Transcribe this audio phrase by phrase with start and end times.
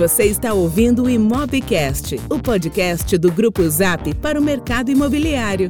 [0.00, 5.68] Você está ouvindo o Imobcast, o podcast do Grupo Zap para o mercado imobiliário.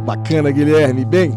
[0.05, 1.03] Bacana, Guilherme.
[1.03, 1.35] Bem,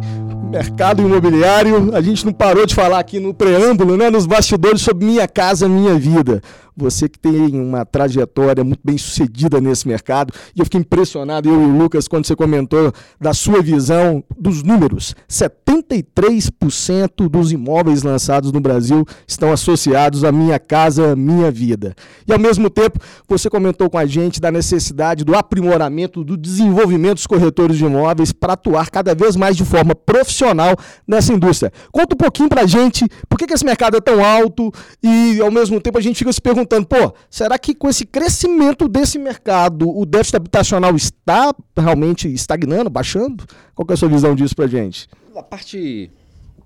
[0.51, 5.05] mercado imobiliário, a gente não parou de falar aqui no preâmbulo, né, nos bastidores sobre
[5.05, 6.43] Minha Casa Minha Vida.
[6.79, 11.61] Você que tem uma trajetória muito bem sucedida nesse mercado, e eu fiquei impressionado, eu
[11.61, 15.17] e o Lucas, quando você comentou da sua visão dos números.
[15.29, 21.97] 73% dos imóveis lançados no Brasil estão associados a Minha Casa Minha Vida.
[22.27, 27.15] E ao mesmo tempo, você comentou com a gente da necessidade do aprimoramento, do desenvolvimento
[27.15, 31.73] dos corretores de imóveis para atuar cada vez mais de forma profissional nessa indústria.
[31.91, 34.73] Conta um pouquinho para a gente por que, que esse mercado é tão alto
[35.03, 38.05] e ao mesmo tempo a gente fica se perguntando perguntando, pô, será que com esse
[38.05, 43.45] crescimento desse mercado, o déficit habitacional está realmente estagnando, baixando?
[43.75, 45.09] Qual é a sua visão disso pra gente?
[45.35, 46.11] A parte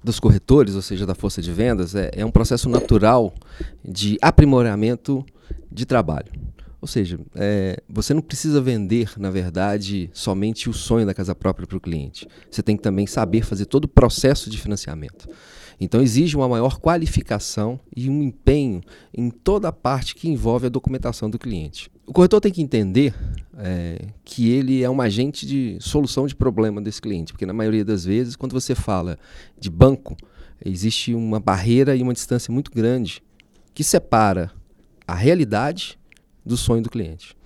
[0.02, 3.32] dos corretores, ou seja, da força de vendas, é, é um processo natural
[3.84, 5.24] de aprimoramento
[5.70, 6.32] de trabalho.
[6.82, 11.64] Ou seja, é, você não precisa vender, na verdade, somente o sonho da casa própria
[11.64, 12.26] para o cliente.
[12.50, 15.28] Você tem que também saber fazer todo o processo de financiamento.
[15.80, 18.80] Então exige uma maior qualificação e um empenho
[19.16, 21.88] em toda a parte que envolve a documentação do cliente.
[22.04, 23.14] O corretor tem que entender
[23.56, 27.84] é, que ele é um agente de solução de problema desse cliente, porque na maioria
[27.84, 29.16] das vezes, quando você fala
[29.56, 30.16] de banco,
[30.64, 33.22] existe uma barreira e uma distância muito grande
[33.72, 34.50] que separa
[35.06, 35.96] a realidade
[36.44, 37.36] do sonho do cliente.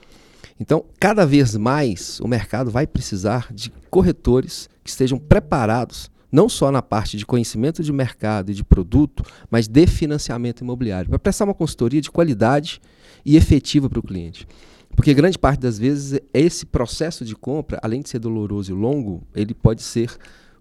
[0.58, 6.70] Então, cada vez mais o mercado vai precisar de corretores que estejam preparados não só
[6.70, 11.44] na parte de conhecimento de mercado e de produto, mas de financiamento imobiliário, para prestar
[11.44, 12.80] uma consultoria de qualidade
[13.24, 14.46] e efetiva para o cliente.
[14.94, 19.22] Porque grande parte das vezes esse processo de compra, além de ser doloroso e longo,
[19.34, 20.10] ele pode ser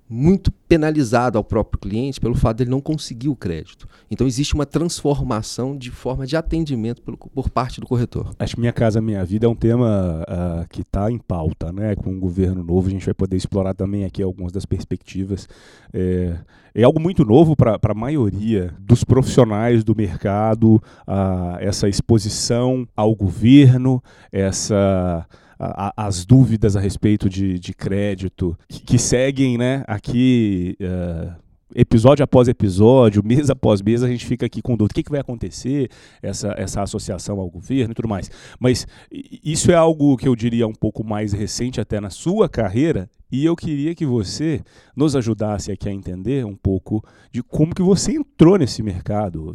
[0.07, 3.87] muito penalizado ao próprio cliente pelo fato de ele não conseguir o crédito.
[4.09, 8.33] Então existe uma transformação de forma de atendimento pelo, por parte do corretor.
[8.37, 11.95] Acho que Minha Casa Minha Vida é um tema uh, que está em pauta, né?
[11.95, 15.47] Com o governo novo, a gente vai poder explorar também aqui algumas das perspectivas.
[15.91, 16.37] É,
[16.73, 20.75] é algo muito novo para a maioria dos profissionais do mercado,
[21.07, 25.25] uh, essa exposição ao governo, essa
[25.59, 32.23] a, as dúvidas a respeito de, de crédito que, que seguem né, aqui uh, episódio
[32.23, 34.93] após episódio, mês após mês, a gente fica aqui com dúvida.
[34.93, 35.89] O que, que vai acontecer,
[36.21, 38.29] essa, essa associação ao governo e tudo mais.
[38.59, 43.09] Mas isso é algo que eu diria um pouco mais recente até na sua carreira,
[43.31, 44.61] e eu queria que você
[44.95, 49.53] nos ajudasse aqui a entender um pouco de como que você entrou nesse mercado.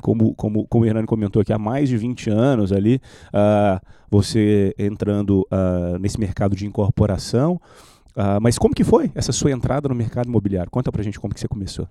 [0.00, 4.74] Como, como, como o Hernani comentou aqui, há mais de 20 anos ali, uh, você
[4.78, 7.60] entrando uh, nesse mercado de incorporação.
[8.16, 10.70] Uh, mas como que foi essa sua entrada no mercado imobiliário?
[10.70, 11.88] Conta pra gente como que você começou.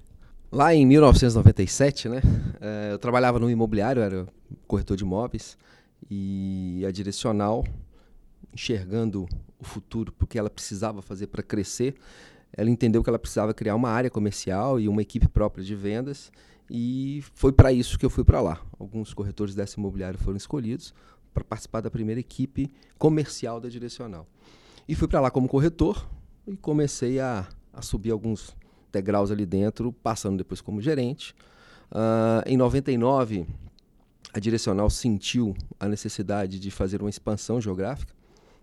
[0.51, 2.21] Lá em 1997, né,
[2.61, 4.25] eh, eu trabalhava no imobiliário, era
[4.65, 5.57] corretor de imóveis,
[6.09, 7.65] e a Direcional,
[8.53, 9.27] enxergando
[9.59, 11.95] o futuro, porque ela precisava fazer para crescer,
[12.55, 16.31] ela entendeu que ela precisava criar uma área comercial e uma equipe própria de vendas,
[16.69, 18.61] e foi para isso que eu fui para lá.
[18.79, 20.93] Alguns corretores dessa imobiliária foram escolhidos
[21.33, 24.27] para participar da primeira equipe comercial da Direcional.
[24.87, 26.07] E fui para lá como corretor
[26.47, 28.55] e comecei a, a subir alguns
[28.91, 31.35] degraus ali dentro, passando depois como gerente.
[31.91, 33.45] Uh, em 99,
[34.33, 38.13] a Direcional sentiu a necessidade de fazer uma expansão geográfica.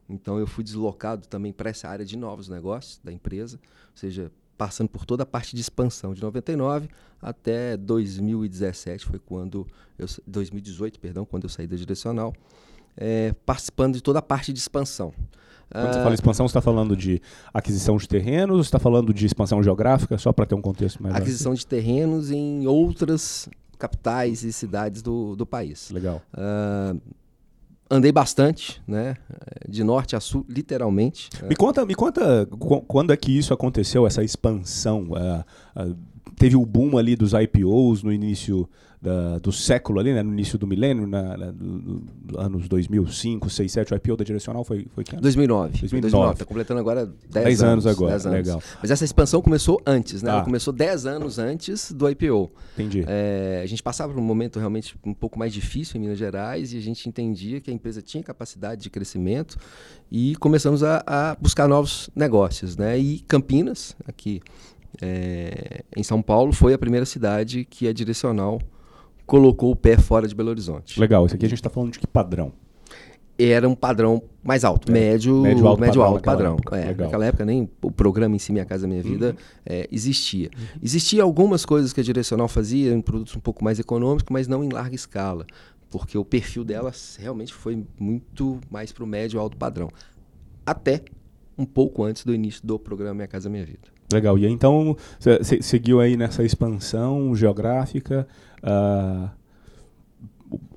[0.08, 3.58] Então eu fui deslocado também para essa área de novos negócios da empresa,
[3.90, 6.88] ou seja, passando por toda a parte de expansão de 99
[7.20, 9.66] até 2017 foi quando
[9.99, 12.34] eu 2018, perdão, quando eu saí da Direcional,
[12.96, 15.12] é, participando de toda a parte de expansão.
[15.70, 17.22] Quando você fala expansão, você está falando de
[17.54, 21.55] aquisição de terrenos está falando de expansão geográfica, só para ter um contexto mais Aquisição
[21.55, 23.48] de terrenos em outras
[23.78, 25.90] capitais e cidades do, do país.
[25.90, 26.20] Legal.
[26.34, 27.00] Uh,
[27.92, 29.16] andei bastante, né?
[29.68, 31.28] De norte a sul, literalmente.
[31.46, 32.46] Me conta, me conta
[32.86, 35.08] quando é que isso aconteceu, essa expansão?
[35.10, 35.44] Uh,
[35.80, 35.96] uh,
[36.36, 38.69] teve o boom ali dos IPOs no início
[39.02, 43.50] da, do século ali, né, no início do milênio, na, na do, do anos 2005,
[43.50, 45.22] 6, 7, o IPO da Direcional foi, foi que ano?
[45.22, 45.80] 2009.
[45.80, 46.32] 2009.
[46.34, 48.38] Está completando agora 10, 10 anos, anos agora, 10 anos.
[48.38, 48.62] legal.
[48.80, 50.30] Mas essa expansão começou antes, né?
[50.30, 50.36] Tá.
[50.36, 52.52] Ela começou 10 anos antes do IPO.
[52.74, 53.04] Entendi.
[53.08, 56.72] É, a gente passava por um momento realmente um pouco mais difícil em Minas Gerais
[56.72, 59.56] e a gente entendia que a empresa tinha capacidade de crescimento
[60.12, 62.96] e começamos a, a buscar novos negócios, né?
[62.96, 64.40] E Campinas, aqui
[65.00, 68.60] é, em São Paulo, foi a primeira cidade que a Direcional
[69.26, 70.98] colocou o pé fora de Belo Horizonte.
[70.98, 72.52] Legal, isso aqui a gente está falando de que padrão?
[73.38, 74.92] Era um padrão mais alto, é.
[74.92, 76.12] médio, médio alto médio, padrão.
[76.12, 76.54] Alto padrão.
[76.54, 76.76] Época.
[76.76, 79.36] É, naquela época nem o programa em si, Minha Casa Minha Vida, uhum.
[79.64, 80.50] é, existia.
[80.56, 80.80] Uhum.
[80.82, 84.62] Existia algumas coisas que a Direcional fazia, em produtos um pouco mais econômicos, mas não
[84.62, 85.46] em larga escala,
[85.90, 89.88] porque o perfil delas realmente foi muito mais para o médio alto padrão.
[90.64, 91.02] Até
[91.56, 93.88] um pouco antes do início do programa Minha Casa Minha Vida.
[94.12, 94.38] Legal.
[94.38, 94.96] E então,
[95.60, 98.26] seguiu aí nessa expansão geográfica.
[98.62, 99.28] Uh,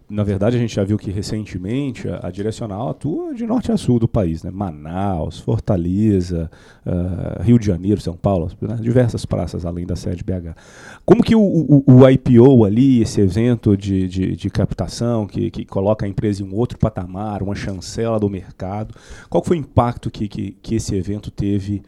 [0.07, 3.77] na verdade, a gente já viu que recentemente a, a, Direcional atua de norte a
[3.77, 4.51] sul do país, né?
[4.51, 6.49] Manaus, Fortaleza,
[6.85, 8.77] uh, Rio de Janeiro, São Paulo, né?
[8.79, 10.55] diversas praças além da sede BH.
[11.03, 15.65] Como que o, o, o IPO ali, esse evento de, de, de, captação que, que
[15.65, 18.93] coloca a empresa em um outro patamar, uma chancela do mercado,
[19.27, 21.81] qual foi o impacto que, que, que esse evento teve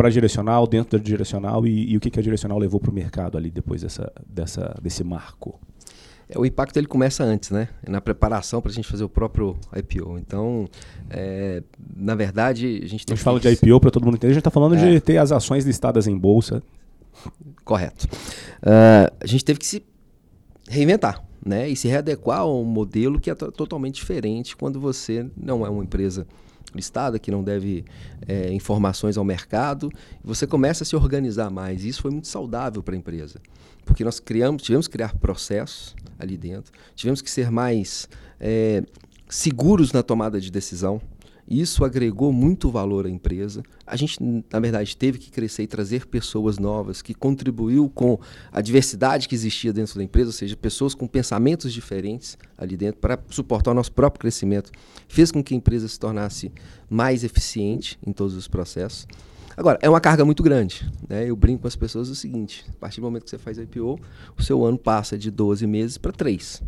[0.00, 2.94] para direcional, dentro da direcional e, e o que, que a direcional levou para o
[2.94, 5.60] mercado ali depois dessa, dessa, desse marco?
[6.26, 7.68] É, o impacto ele começa antes, né?
[7.86, 10.16] Na preparação para a gente fazer o próprio IPO.
[10.16, 10.66] Então,
[11.10, 11.62] é,
[11.94, 13.12] na verdade, a gente tem.
[13.12, 14.30] A gente fala de IPO para todo mundo entender.
[14.30, 14.90] A gente está falando é.
[14.90, 16.62] de ter as ações listadas em bolsa.
[17.62, 18.06] Correto.
[18.62, 19.84] Uh, a gente teve que se
[20.66, 21.68] reinventar, né?
[21.68, 25.84] E se readequar a um modelo que é totalmente diferente quando você não é uma
[25.84, 26.26] empresa
[26.74, 27.84] listada, que não deve
[28.26, 29.90] é, informações ao mercado.
[30.22, 31.84] Você começa a se organizar mais.
[31.84, 33.40] E isso foi muito saudável para a empresa.
[33.84, 38.84] Porque nós criamos, tivemos que criar processos ali dentro, tivemos que ser mais é,
[39.28, 41.00] seguros na tomada de decisão.
[41.50, 43.64] Isso agregou muito valor à empresa.
[43.84, 44.18] A gente,
[44.52, 48.20] na verdade, teve que crescer e trazer pessoas novas, que contribuiu com
[48.52, 53.00] a diversidade que existia dentro da empresa, ou seja, pessoas com pensamentos diferentes ali dentro
[53.00, 54.70] para suportar o nosso próprio crescimento.
[55.08, 56.52] Fez com que a empresa se tornasse
[56.88, 59.08] mais eficiente em todos os processos.
[59.56, 60.88] Agora, é uma carga muito grande.
[61.08, 61.28] Né?
[61.28, 63.98] Eu brinco com as pessoas o seguinte: a partir do momento que você faz IPO,
[64.38, 66.62] o seu ano passa de 12 meses para 3.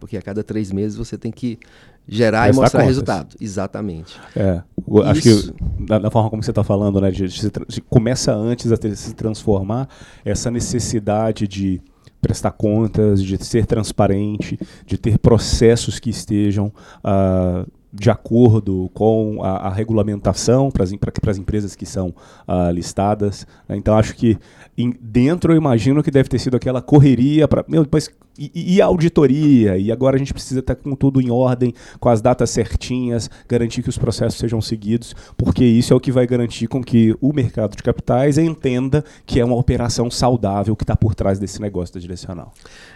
[0.00, 1.60] Porque a cada três meses você tem que
[2.08, 2.86] gerar e mostrar contas.
[2.86, 3.36] resultado.
[3.40, 4.18] Exatamente.
[4.36, 4.62] É,
[5.04, 5.54] acho que
[5.86, 8.94] da, da, forma como você está falando, né, de, de, de, começa antes a ter,
[8.96, 9.88] se transformar
[10.24, 11.80] essa necessidade de
[12.20, 16.72] prestar contas, de ser transparente, de ter processos que estejam
[17.04, 22.14] uh, de acordo com a, a regulamentação para as empresas que são
[22.48, 23.46] uh, listadas.
[23.68, 23.76] Né?
[23.76, 24.38] Então acho que
[24.78, 27.64] em, dentro eu imagino que deve ter sido aquela correria para.
[27.68, 31.74] Meu, depois e, e, auditoria, e agora a gente precisa estar com tudo em ordem,
[32.00, 36.10] com as datas certinhas, garantir que os processos sejam seguidos, porque isso é o que
[36.10, 40.84] vai garantir com que o mercado de capitais entenda que é uma operação saudável que
[40.84, 42.52] está por trás desse negócio da direcional.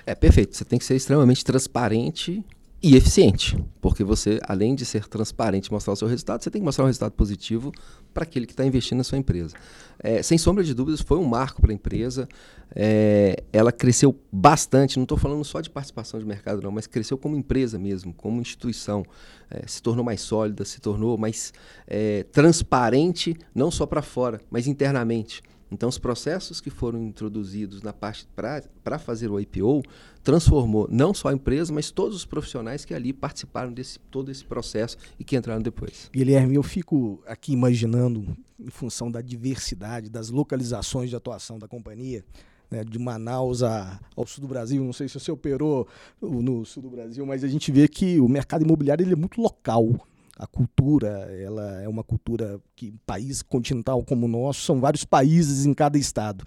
[0.07, 0.57] É perfeito.
[0.57, 2.43] Você tem que ser extremamente transparente
[2.83, 6.61] e eficiente, porque você, além de ser transparente e mostrar o seu resultado, você tem
[6.61, 7.73] que mostrar um resultado positivo
[8.13, 9.57] para aquele que está investindo na sua empresa.
[9.99, 12.29] É, sem sombra de dúvidas, foi um marco para a empresa.
[12.75, 17.17] É, ela cresceu bastante, não estou falando só de participação de mercado, não, mas cresceu
[17.17, 19.05] como empresa mesmo, como instituição.
[19.51, 21.55] É, se tornou mais sólida, se tornou mais
[21.87, 25.43] é, transparente, não só para fora, mas internamente.
[25.71, 29.83] Então, os processos que foram introduzidos na parte para fazer o IPO
[30.23, 34.45] transformou não só a empresa, mas todos os profissionais que ali participaram desse todo esse
[34.45, 36.09] processo e que entraram depois.
[36.13, 42.25] Guilherme, eu fico aqui imaginando, em função da diversidade, das localizações de atuação da companhia,
[42.71, 44.83] né, de Manaus a, ao sul do Brasil.
[44.85, 45.87] Não sei se você operou
[46.21, 49.41] no sul do Brasil, mas a gente vê que o mercado imobiliário ele é muito
[49.41, 49.89] local
[50.37, 51.09] a cultura,
[51.41, 55.97] ela é uma cultura que país continental como o nosso, são vários países em cada
[55.97, 56.45] estado.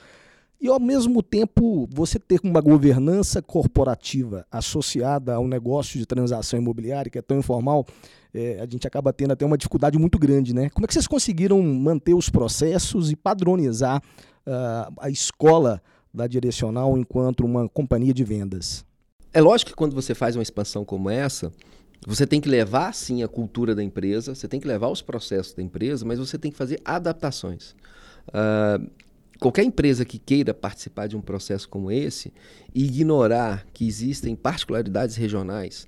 [0.62, 7.10] E ao mesmo tempo, você ter uma governança corporativa associada ao negócio de transação imobiliária,
[7.10, 7.86] que é tão informal,
[8.34, 10.70] é, a gente acaba tendo até uma dificuldade muito grande, né?
[10.70, 14.02] Como é que vocês conseguiram manter os processos e padronizar
[14.46, 15.82] uh, a escola
[16.14, 18.86] da direcional enquanto uma companhia de vendas?
[19.34, 21.54] É lógico que quando você faz uma expansão como essa,
[22.08, 25.54] você tem que levar, sim, a cultura da empresa, você tem que levar os processos
[25.54, 27.76] da empresa, mas você tem que fazer adaptações.
[28.30, 28.90] Uh,
[29.40, 32.34] qualquer empresa que queira participar de um processo como esse
[32.74, 35.88] e ignorar que existem particularidades regionais,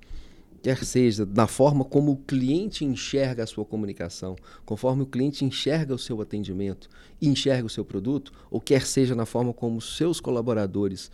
[0.61, 5.95] quer seja na forma como o cliente enxerga a sua comunicação, conforme o cliente enxerga
[5.95, 6.89] o seu atendimento
[7.21, 11.09] e enxerga o seu produto, ou quer seja na forma como os seus colaboradores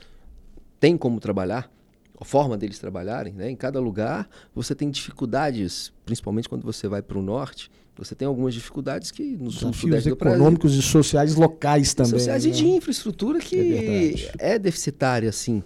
[0.79, 1.71] têm como trabalhar,
[2.19, 3.33] a forma deles trabalharem.
[3.33, 3.51] Né?
[3.51, 7.69] Em cada lugar você tem dificuldades, principalmente quando você vai para o norte.
[7.97, 12.11] Você tem algumas dificuldades que no sul sudeste econômicos e sociais locais também.
[12.11, 12.51] Sociais né?
[12.51, 15.63] e de infraestrutura que é, é deficitária, sim.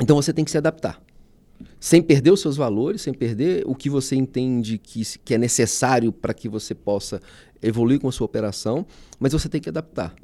[0.00, 1.00] Então você tem que se adaptar.
[1.80, 6.12] Sem perder os seus valores, sem perder o que você entende que, que é necessário
[6.12, 7.20] para que você possa
[7.62, 8.86] evoluir com a sua operação,
[9.18, 10.14] mas você tem que adaptar.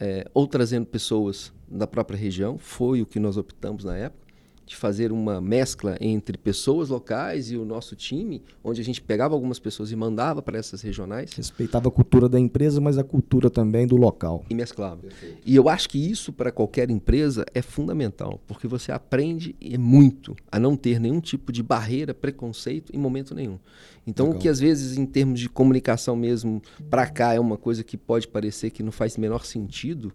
[0.00, 4.27] É, ou trazendo pessoas da própria região, foi o que nós optamos na época,
[4.68, 9.34] de fazer uma mescla entre pessoas locais e o nosso time, onde a gente pegava
[9.34, 11.32] algumas pessoas e mandava para essas regionais.
[11.32, 14.44] Respeitava a cultura da empresa, mas a cultura também do local.
[14.50, 15.00] E mesclava.
[15.00, 15.38] Perfeito.
[15.44, 20.58] E eu acho que isso para qualquer empresa é fundamental, porque você aprende muito a
[20.58, 23.58] não ter nenhum tipo de barreira, preconceito em momento nenhum.
[24.06, 24.38] Então, Legal.
[24.38, 26.60] o que às vezes em termos de comunicação mesmo
[26.90, 30.12] para cá é uma coisa que pode parecer que não faz menor sentido,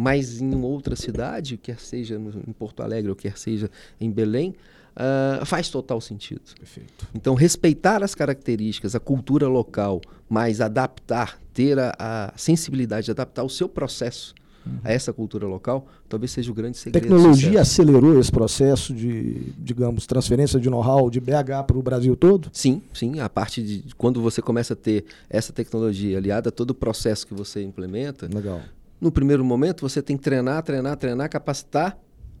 [0.00, 4.54] mas em outra cidade, quer seja em Porto Alegre ou quer seja em Belém,
[4.96, 6.40] uh, faz total sentido.
[6.58, 7.06] Perfeito.
[7.14, 13.44] Então, respeitar as características, a cultura local, mas adaptar, ter a, a sensibilidade de adaptar
[13.44, 14.78] o seu processo uhum.
[14.82, 17.04] a essa cultura local, talvez seja o grande segredo.
[17.04, 22.16] A tecnologia acelerou esse processo de, digamos, transferência de know-how de BH para o Brasil
[22.16, 22.48] todo?
[22.54, 23.20] Sim, sim.
[23.20, 27.26] A parte de quando você começa a ter essa tecnologia aliada a todo o processo
[27.26, 28.62] que você implementa, Legal.
[29.00, 31.98] No primeiro momento, você tem que treinar, treinar, treinar, capacitar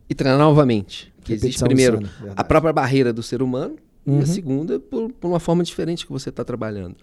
[0.08, 1.12] e treinar novamente.
[1.24, 3.76] Que existe primeiro insana, a própria barreira do ser humano
[4.06, 4.14] uhum.
[4.14, 4.26] e a uhum.
[4.26, 6.96] segunda por, por, uma forma diferente que você está trabalhando.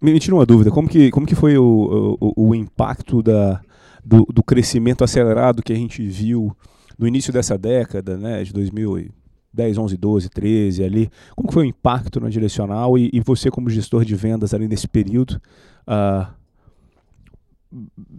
[0.00, 3.60] Me, tira uma dúvida, como que, como que foi o, o, o impacto da,
[4.04, 6.54] do, do, crescimento acelerado que a gente viu
[6.98, 11.10] no início dessa década, né, de 2010, 11, 12, 13 ali?
[11.34, 14.68] Como que foi o impacto na direcional e, e você como gestor de vendas ali
[14.68, 15.40] nesse período?
[15.88, 16.26] Uh,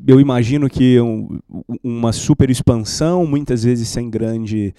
[0.07, 1.39] eu imagino que um,
[1.83, 4.73] uma super expansão, muitas vezes sem grande.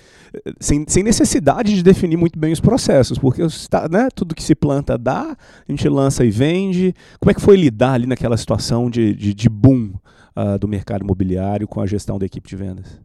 [0.61, 4.55] Sem, sem necessidade de definir muito bem os processos, porque está, né, tudo que se
[4.55, 6.95] planta dá, a gente lança e vende.
[7.19, 9.93] Como é que foi lidar ali naquela situação de, de, de boom
[10.37, 13.01] uh, do mercado imobiliário com a gestão da equipe de vendas?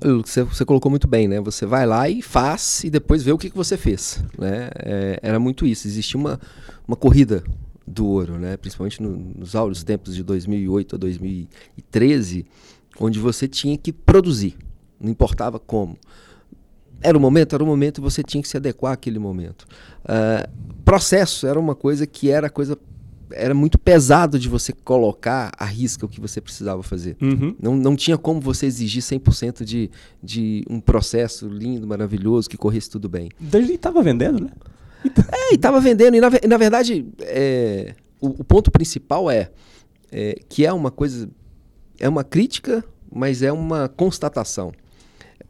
[0.00, 1.40] Você, você, colocou muito bem, né?
[1.40, 4.22] Você vai lá e faz e depois vê o que, que você fez.
[4.38, 4.68] Né?
[4.76, 5.86] É, era muito isso.
[5.86, 6.38] Existia uma,
[6.86, 7.42] uma corrida
[7.86, 8.56] do ouro, né?
[8.56, 12.46] principalmente no, nos áureos tempos de 2008 a 2013,
[12.98, 14.56] onde você tinha que produzir,
[15.00, 15.96] não importava como.
[17.00, 19.66] Era o momento, era o momento e você tinha que se adequar àquele momento.
[20.04, 20.48] Uh,
[20.84, 22.78] processo era uma coisa que era coisa
[23.32, 27.16] era muito pesado de você colocar à risca o que você precisava fazer.
[27.20, 27.54] Uhum.
[27.60, 29.90] Não, não tinha como você exigir 100% de,
[30.22, 33.30] de um processo lindo, maravilhoso, que corresse tudo bem.
[33.40, 34.50] Então ele estava vendendo, né?
[35.32, 36.16] É, e estava vendendo.
[36.16, 39.50] E na, na verdade, é, o, o, ponto principal é,
[40.10, 41.28] é, que é uma coisa.
[41.98, 44.72] É uma crítica, mas é uma constatação.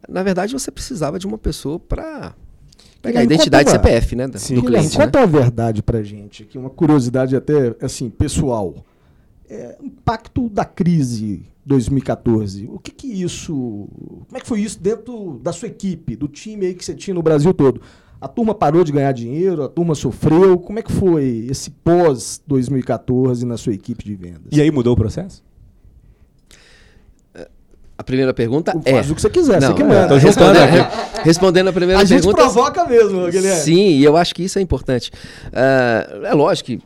[0.07, 2.35] Na verdade, você precisava de uma pessoa para
[3.01, 4.29] pegar a identidade uma- CPF, né?
[4.35, 4.55] Sim.
[4.55, 4.97] do cliente.
[4.97, 5.05] né?
[5.05, 8.85] conta a verdade pra gente, aqui uma curiosidade até assim pessoal.
[9.47, 12.67] É, impacto da crise 2014.
[12.71, 16.67] O que que isso, como é que foi isso dentro da sua equipe, do time
[16.67, 17.81] aí que você tinha no Brasil todo?
[18.25, 20.57] A turma parou de ganhar dinheiro, a turma sofreu.
[20.57, 24.47] Como é que foi esse pós 2014 na sua equipe de vendas?
[24.51, 25.43] E aí mudou o processo?
[27.95, 28.93] A primeira pergunta é.
[28.93, 30.17] Faz o que você quiser, Não, você que é, manda.
[30.17, 31.21] respondendo, aqui.
[31.23, 32.41] respondendo a primeira A gente pergunta.
[32.41, 33.61] provoca mesmo, Guilherme.
[33.61, 35.11] Sim, e eu acho que isso é importante.
[35.53, 36.81] Ah, é lógico que,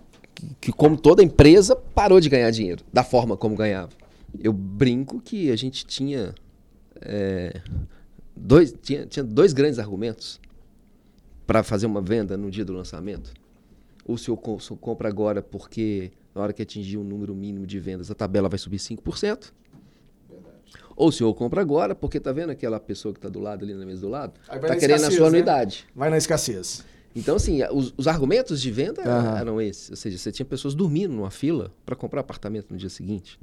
[0.60, 3.92] que, como toda empresa, parou de ganhar dinheiro da forma como ganhava.
[4.44, 6.36] Eu brinco que a gente tinha,
[7.02, 7.62] é,
[8.36, 10.38] dois, tinha, tinha dois grandes argumentos
[11.50, 13.34] para fazer uma venda no dia do lançamento.
[14.06, 17.34] Ou se eu, co- se eu compro agora porque na hora que atingir um número
[17.34, 19.52] mínimo de vendas a tabela vai subir 5%.
[20.96, 23.74] Ou se eu compro agora porque tá vendo aquela pessoa que está do lado ali
[23.74, 24.34] na mesa do lado?
[24.46, 25.28] Tá na querendo a sua né?
[25.28, 25.88] anuidade.
[25.96, 26.86] Vai na escassez.
[27.16, 29.40] Então, assim, os, os argumentos de venda Aham.
[29.40, 29.90] eram esses.
[29.90, 33.40] Ou seja, você tinha pessoas dormindo numa fila para comprar apartamento no dia seguinte.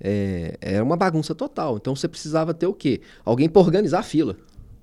[0.00, 1.76] É, era uma bagunça total.
[1.76, 3.00] Então, você precisava ter o quê?
[3.24, 4.36] Alguém para organizar a fila.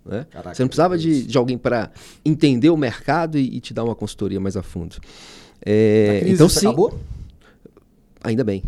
[0.10, 0.26] Né?
[0.32, 1.92] Caraca, você não precisava de, de alguém para
[2.26, 4.96] entender o mercado e, e te dar uma consultoria mais a fundo.
[5.64, 7.00] É, a então, sim, acabou?
[8.24, 8.64] ainda bem.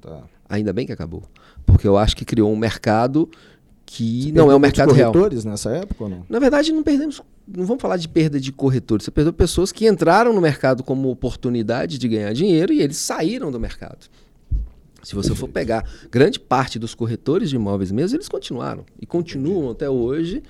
[0.00, 0.22] Tá.
[0.48, 1.22] Ainda bem que acabou.
[1.64, 3.28] Porque eu acho que criou um mercado
[3.84, 5.12] que Você não é o mercado real.
[5.12, 6.26] corretores nessa época ou não?
[6.28, 7.22] Na verdade, não perdemos.
[7.46, 9.04] Não vamos falar de perda de corretores.
[9.04, 13.50] Você perdeu pessoas que entraram no mercado como oportunidade de ganhar dinheiro e eles saíram
[13.50, 14.06] do mercado.
[15.06, 18.84] Se você for pegar grande parte dos corretores de imóveis mesmo, eles continuaram.
[19.00, 20.42] E continuam até hoje.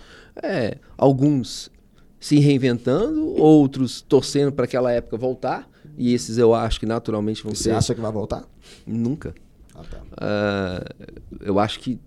[0.43, 1.71] é, alguns
[2.19, 5.69] se reinventando, outros torcendo para aquela época voltar.
[5.99, 7.73] E esses eu acho que naturalmente vão Você ser.
[7.73, 8.49] acha que vai voltar?
[8.87, 9.35] Nunca.
[9.75, 10.01] Ah, tá.
[10.17, 10.85] Ah,
[11.43, 11.99] eu acho que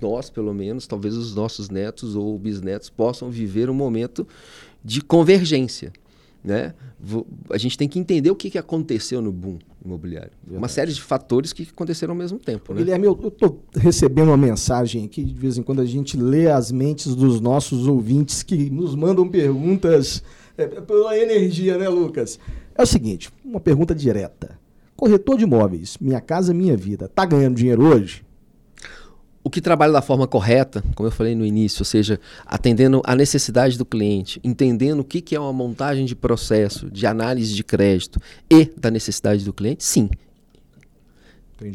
[0.00, 4.24] nós, pelo menos, talvez os nossos netos ou bisnetos possam viver um momento
[4.84, 5.92] de convergência.
[6.42, 6.72] Né?
[7.50, 10.30] A gente tem que entender o que, que aconteceu no boom imobiliário.
[10.50, 12.72] Uma série de fatores que aconteceram ao mesmo tempo.
[12.72, 12.80] Né?
[12.80, 16.70] Guilherme, eu, tô recebendo uma mensagem aqui, de vez em quando a gente lê as
[16.70, 20.22] mentes dos nossos ouvintes que nos mandam perguntas
[20.56, 22.38] é, pela energia, né, Lucas?
[22.74, 24.58] É o seguinte, uma pergunta direta.
[24.96, 28.24] Corretor de imóveis, Minha Casa Minha Vida, tá ganhando dinheiro hoje?
[29.42, 33.14] O que trabalha da forma correta, como eu falei no início, ou seja, atendendo a
[33.14, 37.64] necessidade do cliente, entendendo o que, que é uma montagem de processo, de análise de
[37.64, 38.20] crédito
[38.50, 40.10] e da necessidade do cliente, sim,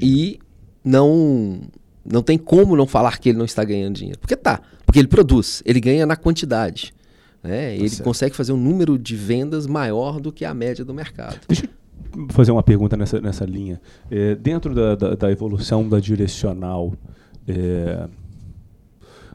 [0.02, 0.39] E
[0.84, 1.62] não
[2.06, 4.19] não tem como não falar que ele não está ganhando dinheiro.
[4.19, 4.62] Porque tá.
[4.86, 6.93] Porque ele produz, ele ganha na quantidade.
[7.41, 7.76] né?
[7.76, 8.04] ele certo.
[8.04, 11.39] consegue fazer um número de vendas maior do que a média do mercado.
[11.47, 13.82] Deixa eu fazer uma pergunta nessa, nessa linha.
[14.12, 16.93] É, dentro da, da, da evolução da direcional,
[17.47, 18.08] é,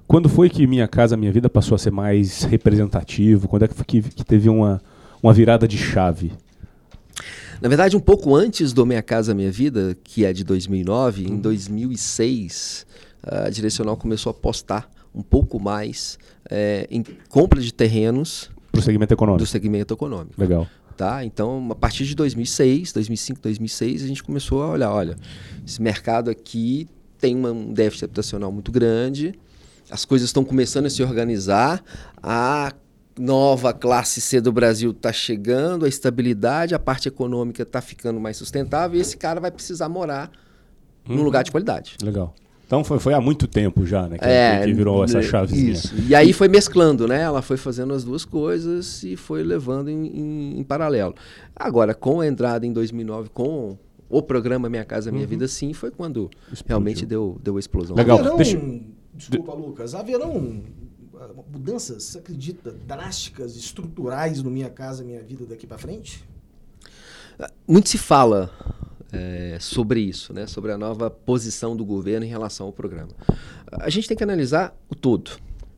[0.06, 3.46] quando foi que Minha Casa Minha Vida passou a ser mais representativo?
[3.46, 4.80] Quando é que, foi que, que teve uma,
[5.22, 6.32] uma virada de chave?
[7.60, 11.36] Na verdade, um pouco antes do Minha Casa Minha Vida, que é de 2009, em
[11.36, 12.86] 2006,
[13.22, 16.18] a Direcional começou a apostar um pouco mais
[16.48, 19.46] eh, em compra de terrenos Para o segmento do econômico.
[19.46, 20.40] segmento econômico.
[20.40, 20.66] Legal.
[20.96, 21.24] Tá?
[21.24, 25.16] Então, a partir de 2006, 2005, 2006, a gente começou a olhar, olha,
[25.66, 29.34] esse mercado aqui tem uma- um déficit habitacional muito grande,
[29.90, 31.82] as coisas estão começando a se organizar,
[32.22, 32.72] a
[33.18, 38.36] nova classe C do Brasil está chegando, a estabilidade, a parte econômica está ficando mais
[38.36, 40.30] sustentável e esse cara vai precisar morar
[41.08, 41.96] num lugar de qualidade.
[42.02, 42.34] Legal.
[42.66, 44.18] Então foi, foi há muito tempo já, né?
[44.18, 45.72] Que, É, que virou essa né, chavezinha.
[45.72, 45.94] Isso.
[46.06, 47.22] E aí foi mesclando, né?
[47.22, 51.14] Ela foi fazendo as duas coisas e foi levando em, em- em paralelo.
[51.56, 53.78] Agora, com a entrada em 2009, com
[54.08, 56.30] o programa Minha Casa Minha Vida, sim, foi quando
[56.66, 57.96] realmente deu, deu a explosão.
[57.96, 58.18] Legal.
[58.18, 58.60] Haverão, Deixa-
[59.14, 60.62] desculpa, Lucas, haverão
[61.16, 66.24] ah, mudanças, você acredita, drásticas, estruturais no Minha Casa Minha Vida daqui pra frente?
[67.66, 68.50] Muito se fala
[69.12, 70.46] é, sobre isso, né?
[70.46, 73.10] sobre a nova posição do governo em relação ao programa.
[73.70, 75.32] A gente tem que analisar o todo.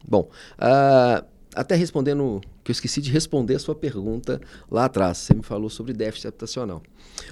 [0.07, 2.41] Bom, ah, até respondendo,
[2.71, 6.29] que eu esqueci de responder a sua pergunta lá atrás, você me falou sobre déficit
[6.29, 6.83] habitacional.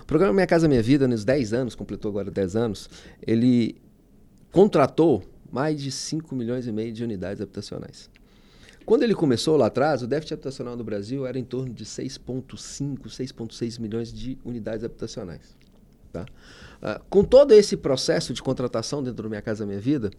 [0.01, 2.91] O programa Minha Casa Minha Vida, nos 10 anos, completou agora 10 anos,
[3.25, 3.77] ele
[4.51, 8.11] contratou mais de 5 milhões e meio de unidades habitacionais.
[8.85, 13.07] Quando ele começou lá atrás, o déficit habitacional do Brasil era em torno de 6,5,
[13.07, 15.57] 6,6 milhões de unidades habitacionais.
[16.13, 16.27] tá?
[16.83, 20.11] Ah, com todo esse processo de contratação dentro do Minha Casa Minha Vida,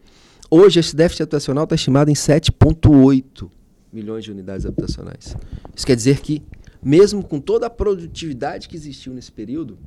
[0.49, 3.49] hoje esse déficit habitacional está estimado em 7,8
[3.91, 5.35] milhões de unidades habitacionais.
[5.75, 6.41] Isso quer dizer que,
[6.81, 9.77] mesmo com toda a produtividade que existiu nesse período,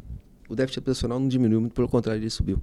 [0.49, 2.61] o déficit habitacional não diminuiu, muito pelo contrário, ele subiu.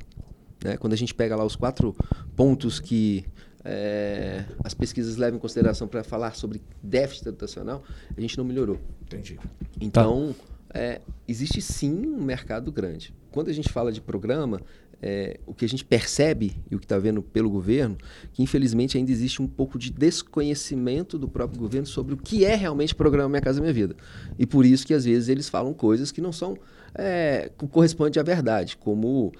[0.63, 0.77] Né?
[0.77, 1.95] Quando a gente pega lá os quatro
[2.35, 3.25] pontos que
[3.63, 7.83] é, as pesquisas levam em consideração para falar sobre déficit habitacional,
[8.15, 8.79] a gente não melhorou.
[9.01, 9.39] Entendi.
[9.79, 10.35] Então,
[10.67, 10.79] tá.
[10.79, 13.13] é, existe sim um mercado grande.
[13.31, 14.61] Quando a gente fala de programa,
[15.01, 17.97] é, o que a gente percebe e o que está vendo pelo governo,
[18.33, 22.55] que infelizmente ainda existe um pouco de desconhecimento do próprio governo sobre o que é
[22.55, 23.95] realmente o programa Minha Casa Minha Vida.
[24.37, 26.57] E por isso que às vezes eles falam coisas que não são
[26.95, 29.31] é, correspondem à verdade, como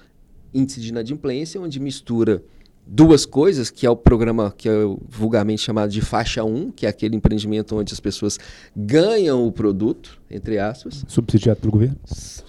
[0.52, 2.42] índice de inadimplência, onde mistura
[2.86, 4.72] duas coisas, que é o programa que é
[5.08, 8.38] vulgarmente chamado de faixa 1, que é aquele empreendimento onde as pessoas
[8.74, 11.04] ganham o produto, entre aspas.
[11.06, 11.96] Subsidiado pelo governo?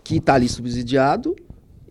[0.03, 1.35] Que está ali subsidiado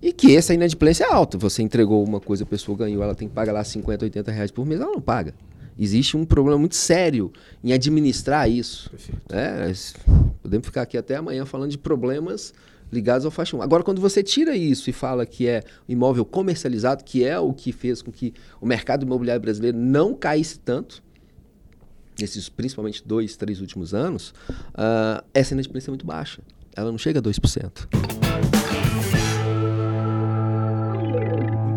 [0.03, 1.37] e que essa inadimplência é alta.
[1.39, 4.51] Você entregou uma coisa, a pessoa ganhou, ela tem que pagar lá 50, 80 reais
[4.51, 5.35] por mês, ela não paga.
[5.79, 7.33] Existe um problema muito sério
[7.65, 8.91] em administrar isso.
[9.31, 9.73] É,
[10.43, 12.53] podemos ficar aqui até amanhã falando de problemas
[12.93, 13.63] ligados ao faixa 1.
[13.63, 17.73] Agora, quando você tira isso e fala que é imóvel comercializado, que é o que
[17.73, 21.03] fez com que o mercado imobiliário brasileiro não caísse tanto,
[22.19, 26.43] nesses principalmente dois, três últimos anos, uh, essa inadimplência é muito baixa.
[26.77, 28.60] Ela não chega a 2%.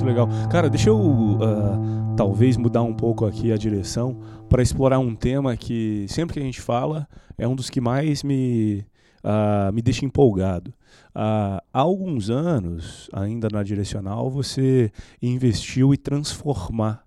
[0.04, 0.28] Muito legal.
[0.50, 5.56] Cara, deixa eu uh, talvez mudar um pouco aqui a direção para explorar um tema
[5.56, 8.86] que sempre que a gente fala é um dos que mais me
[9.24, 10.72] uh, me deixa empolgado.
[11.16, 17.06] Uh, há alguns anos, ainda na direcional, você investiu em transformar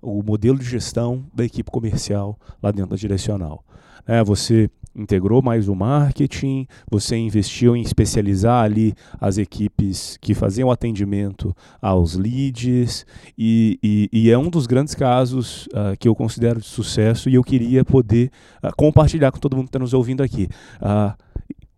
[0.00, 3.64] o modelo de gestão da equipe comercial lá dentro da direcional.
[4.04, 10.70] É, você integrou mais o marketing, você investiu em especializar ali as equipes que faziam
[10.70, 16.60] atendimento aos leads, e, e, e é um dos grandes casos uh, que eu considero
[16.60, 18.30] de sucesso e eu queria poder
[18.62, 20.48] uh, compartilhar com todo mundo que está nos ouvindo aqui.
[20.80, 21.12] Uh,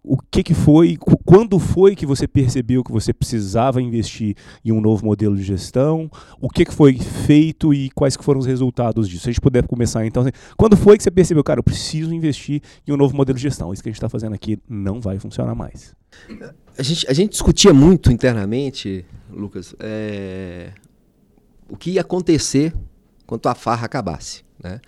[0.07, 4.79] o que, que foi, quando foi que você percebeu que você precisava investir em um
[4.79, 9.09] novo modelo de gestão, o que, que foi feito e quais que foram os resultados
[9.09, 9.23] disso.
[9.23, 12.12] Se a gente puder começar então, assim, quando foi que você percebeu, cara, eu preciso
[12.12, 15.01] investir em um novo modelo de gestão, isso que a gente está fazendo aqui não
[15.01, 15.95] vai funcionar mais.
[16.77, 20.73] A gente, a gente discutia muito internamente, Lucas, é,
[21.67, 22.75] o que ia acontecer
[23.27, 24.81] quando a farra acabasse, né?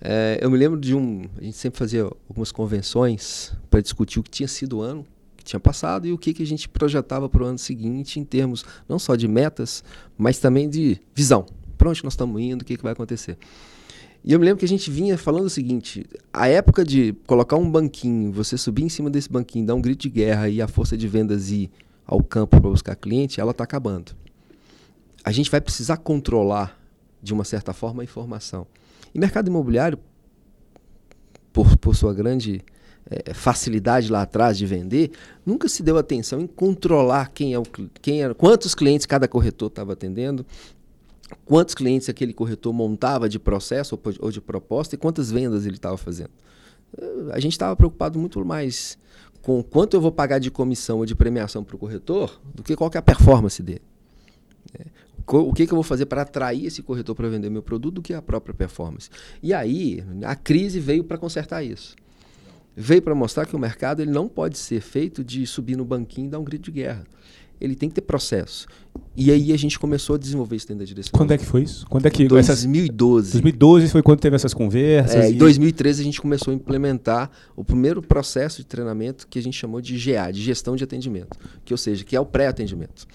[0.00, 1.24] É, eu me lembro de um.
[1.38, 5.50] A gente sempre fazia algumas convenções para discutir o que tinha sido o ano que
[5.50, 8.64] tinha passado e o que, que a gente projetava para o ano seguinte em termos
[8.88, 9.84] não só de metas,
[10.16, 11.44] mas também de visão.
[11.76, 13.36] Para onde nós estamos indo, o que, que vai acontecer.
[14.24, 17.56] E eu me lembro que a gente vinha falando o seguinte: a época de colocar
[17.56, 20.66] um banquinho, você subir em cima desse banquinho, dar um grito de guerra e a
[20.66, 21.70] força de vendas ir
[22.06, 24.12] ao campo para buscar cliente, ela está acabando.
[25.22, 26.78] A gente vai precisar controlar,
[27.22, 28.66] de uma certa forma, a informação.
[29.14, 29.98] E mercado imobiliário,
[31.52, 32.64] por, por sua grande
[33.08, 35.12] é, facilidade lá atrás de vender,
[35.46, 37.62] nunca se deu atenção em controlar quem é o
[38.02, 40.44] quem era, quantos clientes cada corretor estava atendendo,
[41.44, 45.76] quantos clientes aquele corretor montava de processo ou, ou de proposta e quantas vendas ele
[45.76, 46.30] estava fazendo.
[47.32, 48.98] A gente estava preocupado muito mais
[49.42, 52.74] com quanto eu vou pagar de comissão ou de premiação para o corretor do que
[52.74, 53.82] qual que é a performance dele.
[54.78, 57.94] É o que, que eu vou fazer para atrair esse corretor para vender meu produto
[57.94, 59.08] do que a própria performance.
[59.42, 61.94] E aí, a crise veio para consertar isso.
[62.76, 66.26] Veio para mostrar que o mercado ele não pode ser feito de subir no banquinho
[66.26, 67.04] e dar um grito de guerra.
[67.60, 68.66] Ele tem que ter processo.
[69.16, 71.12] E aí a gente começou a desenvolver isso dentro da direção.
[71.12, 71.86] Quando é que foi isso?
[71.88, 73.28] Quando é que 2012.
[73.28, 73.32] Essas...
[73.40, 75.14] 2012 foi quando teve essas conversas.
[75.14, 75.34] É, e...
[75.34, 79.56] Em 2013 a gente começou a implementar o primeiro processo de treinamento que a gente
[79.56, 83.06] chamou de GA, de gestão de atendimento, que ou seja, que é o pré-atendimento.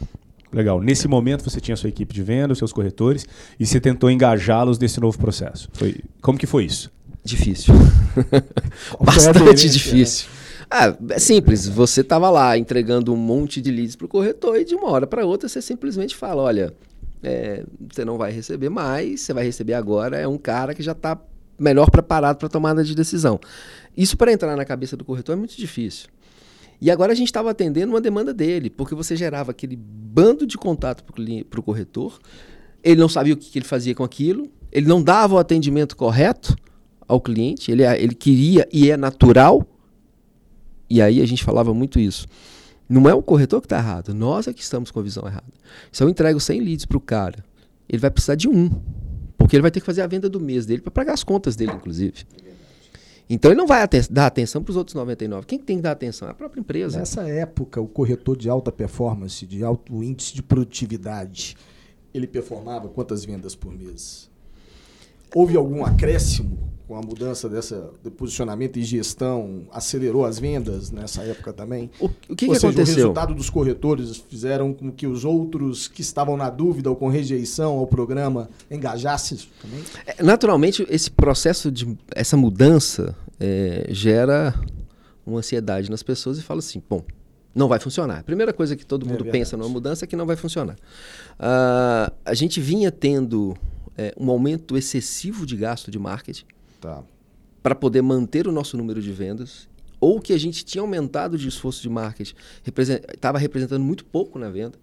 [0.52, 0.82] Legal.
[0.82, 3.26] Nesse momento você tinha a sua equipe de venda, os seus corretores,
[3.60, 5.70] e você tentou engajá-los nesse novo processo.
[5.74, 5.98] Foi...
[6.22, 6.92] Como que foi isso?
[7.24, 7.74] Difícil.
[9.00, 10.28] Bastante difícil.
[10.70, 11.68] Ah, é simples.
[11.68, 15.08] Você estava lá entregando um monte de leads para o corretor e de uma hora
[15.08, 16.74] para outra você simplesmente fala, olha,
[17.24, 20.94] é, você não vai receber mais, você vai receber agora é um cara que já
[20.94, 21.20] está
[21.58, 23.40] melhor preparado para tomada de decisão.
[23.98, 26.08] Isso para entrar na cabeça do corretor é muito difícil.
[26.82, 30.58] E agora a gente estava atendendo uma demanda dele, porque você gerava aquele bando de
[30.58, 32.20] contato para o corretor,
[32.84, 35.96] ele não sabia o que, que, ele fazia com aquilo, ele não dava o atendimento
[35.98, 36.56] correto
[37.08, 39.68] ao cliente, ele, ele queria e é natural.
[40.90, 42.26] E aí a gente falava muito isso.
[42.88, 45.54] Não é o corretor que está errado, nós é que estamos com a visão errada.
[45.92, 47.44] Se eu entrego 100 leads para o cara,
[47.88, 48.70] ele vai precisar de um,
[49.38, 51.56] porque ele vai ter que fazer a venda do mês dele para pagar as contas
[51.56, 52.26] dele, inclusive.
[53.30, 55.46] Então ele não vai dar atenção para os outros 99.
[55.46, 56.28] Quem tem que dar atenção?
[56.28, 56.98] É a própria empresa.
[56.98, 61.56] Nessa época, o corretor de alta performance, de alto índice de produtividade,
[62.12, 64.30] ele performava quantas vendas por mês?
[65.36, 66.58] Houve algum acréscimo
[66.90, 71.92] com a mudança dessa de posicionamento e gestão, acelerou as vendas nessa época também?
[72.00, 72.94] O, o que, ou que seja, aconteceu?
[72.94, 77.08] o resultado dos corretores fizeram com que os outros que estavam na dúvida ou com
[77.08, 79.84] rejeição ao programa engajassem também?
[80.04, 84.60] É, Naturalmente, esse processo de essa mudança é, gera
[85.24, 87.04] uma ansiedade nas pessoas e fala assim, bom,
[87.54, 88.18] não vai funcionar.
[88.18, 89.38] A primeira coisa que todo É mundo verdade.
[89.38, 90.76] pensa numa mudança é que não vai funcionar.
[91.38, 93.56] Ah, a gente vinha tendo
[93.96, 96.46] é, um aumento excessivo de gasto de marketing
[96.80, 97.04] Tá.
[97.62, 99.68] para poder manter o nosso número de vendas,
[100.00, 102.34] ou que a gente tinha aumentado de esforço de marketing,
[103.14, 104.78] estava representando muito pouco na venda,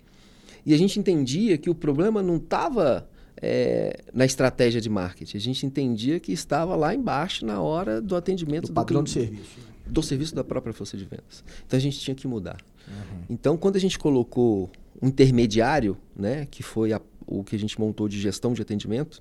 [0.65, 3.09] e a gente entendia que o problema não estava
[3.41, 8.15] é, na estratégia de marketing, a gente entendia que estava lá embaixo na hora do
[8.17, 9.59] atendimento Do padrão de cliente serviço.
[9.87, 11.43] do serviço da própria força de vendas.
[11.67, 12.59] Então a gente tinha que mudar.
[12.89, 13.23] Uhum.
[13.31, 17.79] Então quando a gente colocou um intermediário, né, que foi a- o que a gente
[17.81, 19.21] montou de gestão de atendimento,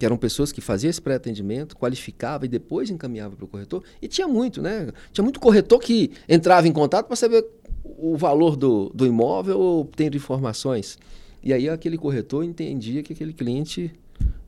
[0.00, 3.84] que eram pessoas que faziam esse pré-atendimento, qualificava e depois encaminhava para o corretor.
[4.00, 4.90] E tinha muito, né?
[5.12, 7.44] Tinha muito corretor que entrava em contato para saber
[7.84, 10.98] o valor do, do imóvel ou ter informações.
[11.42, 13.92] E aí aquele corretor entendia que aquele cliente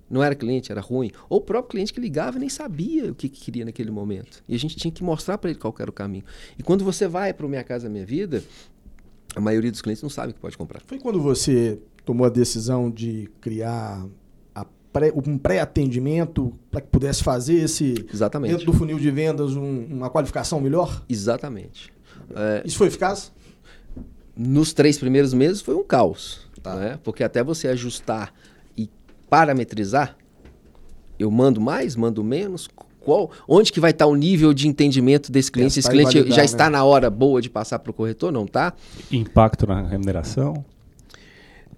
[0.08, 1.10] não era cliente, era ruim.
[1.28, 4.42] Ou o próprio cliente que ligava nem sabia o que, que queria naquele momento.
[4.48, 6.24] E a gente tinha que mostrar para ele qual era o caminho.
[6.58, 8.42] E quando você vai para o Minha Casa Minha Vida,
[9.36, 10.80] a maioria dos clientes não sabe que pode comprar.
[10.86, 14.06] Foi quando você tomou a decisão de criar
[14.92, 18.50] pré- um pré-atendimento para que pudesse fazer esse Exatamente.
[18.52, 21.02] dentro do funil de vendas um- uma qualificação melhor?
[21.08, 21.92] Exatamente.
[22.34, 23.32] É, Isso foi eficaz?
[24.36, 26.46] nos três primeiros meses foi um caos.
[26.62, 26.76] Tá.
[26.76, 26.98] Né?
[27.02, 28.32] Porque até você ajustar
[28.76, 28.88] e
[29.28, 30.16] parametrizar,
[31.18, 32.68] eu mando mais, mando menos,
[33.00, 35.74] qual, onde que vai estar o nível de entendimento desse cliente?
[35.74, 36.44] Testar Esse cliente validar, já né?
[36.46, 38.72] está na hora boa de passar para o corretor, não tá?
[39.10, 40.64] Impacto na remuneração?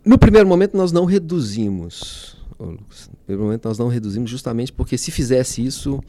[0.05, 2.37] No primeiro momento nós não reduzimos.
[2.59, 3.11] Lucas.
[3.27, 6.01] Primeiro momento nós não reduzimos justamente porque se fizesse isso,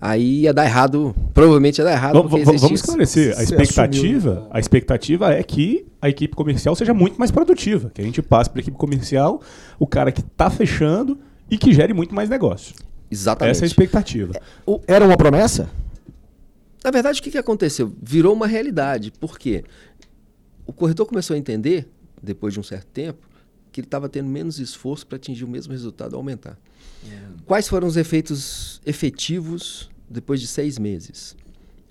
[0.00, 2.14] aí ia dar errado, provavelmente ia dar errado.
[2.14, 3.38] Vamos, vamos- esclarecer.
[3.38, 4.48] A expectativa, assumiu, né?
[4.52, 8.48] a expectativa é que a equipe comercial seja muito mais produtiva, que a gente passe
[8.48, 9.40] para a equipe comercial
[9.78, 11.18] o cara que está fechando
[11.50, 12.74] e que gere muito mais negócio.
[13.10, 13.52] Exatamente.
[13.52, 14.32] Essa é a expectativa.
[14.86, 15.68] Era uma promessa?
[16.82, 17.92] Na verdade, o que, que aconteceu?
[18.00, 19.12] Virou uma realidade.
[19.20, 19.64] Por quê?
[20.66, 21.88] O corretor começou a entender,
[22.22, 23.18] depois de um certo tempo,
[23.80, 26.58] que ele estava tendo menos esforço para atingir o mesmo resultado aumentar.
[27.46, 31.36] Quais foram os efeitos efetivos depois de seis meses?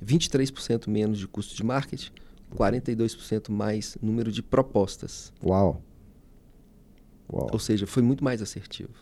[0.06, 2.12] 23% menos de custo de marketing,
[2.56, 5.34] 42% mais número de propostas.
[5.44, 5.82] Uau.
[7.32, 7.50] Uau.
[7.52, 8.94] Ou seja, foi muito mais assertivo.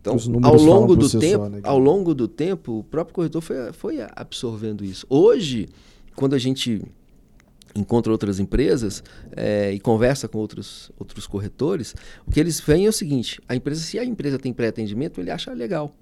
[0.00, 3.40] Então, Os ao longo do só, tempo, né, ao longo do tempo, o próprio corretor
[3.40, 5.06] foi, foi absorvendo isso.
[5.08, 5.68] Hoje,
[6.14, 6.82] quando a gente
[7.74, 11.94] encontra outras empresas eh, e conversa com outros, outros corretores,
[12.26, 15.30] o que eles veem é o seguinte: a empresa, se a empresa tem pré-atendimento, ele
[15.30, 15.94] acha legal.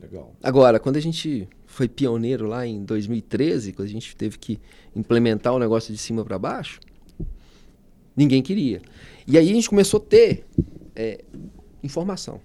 [0.00, 0.34] Legal.
[0.42, 4.60] Agora, quando a gente foi pioneiro lá em 2013, quando a gente teve que
[4.94, 6.80] implementar o negócio de cima para baixo,
[8.14, 8.82] ninguém queria.
[9.26, 10.44] E aí a gente começou a ter
[10.94, 11.24] é,
[11.82, 12.40] informação.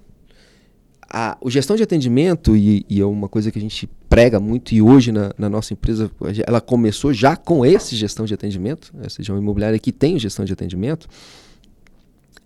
[1.14, 4.74] A, o gestão de atendimento, e, e é uma coisa que a gente prega muito,
[4.74, 6.10] e hoje na, na nossa empresa,
[6.48, 10.46] ela começou já com esse gestão de atendimento, ou seja, uma imobiliária que tem gestão
[10.46, 11.08] de atendimento,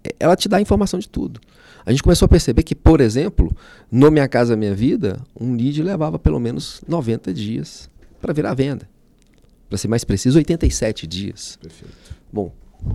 [0.03, 1.39] é, ela te dá informação de tudo.
[1.85, 3.55] A gente começou a perceber que, por exemplo,
[3.91, 7.87] no Minha Casa Minha Vida, um lead levava pelo menos 90 dias
[8.19, 8.89] para virar venda.
[9.69, 11.59] Para ser mais preciso, 87 dias.
[11.61, 11.93] Perfeito.
[12.33, 12.51] Bom,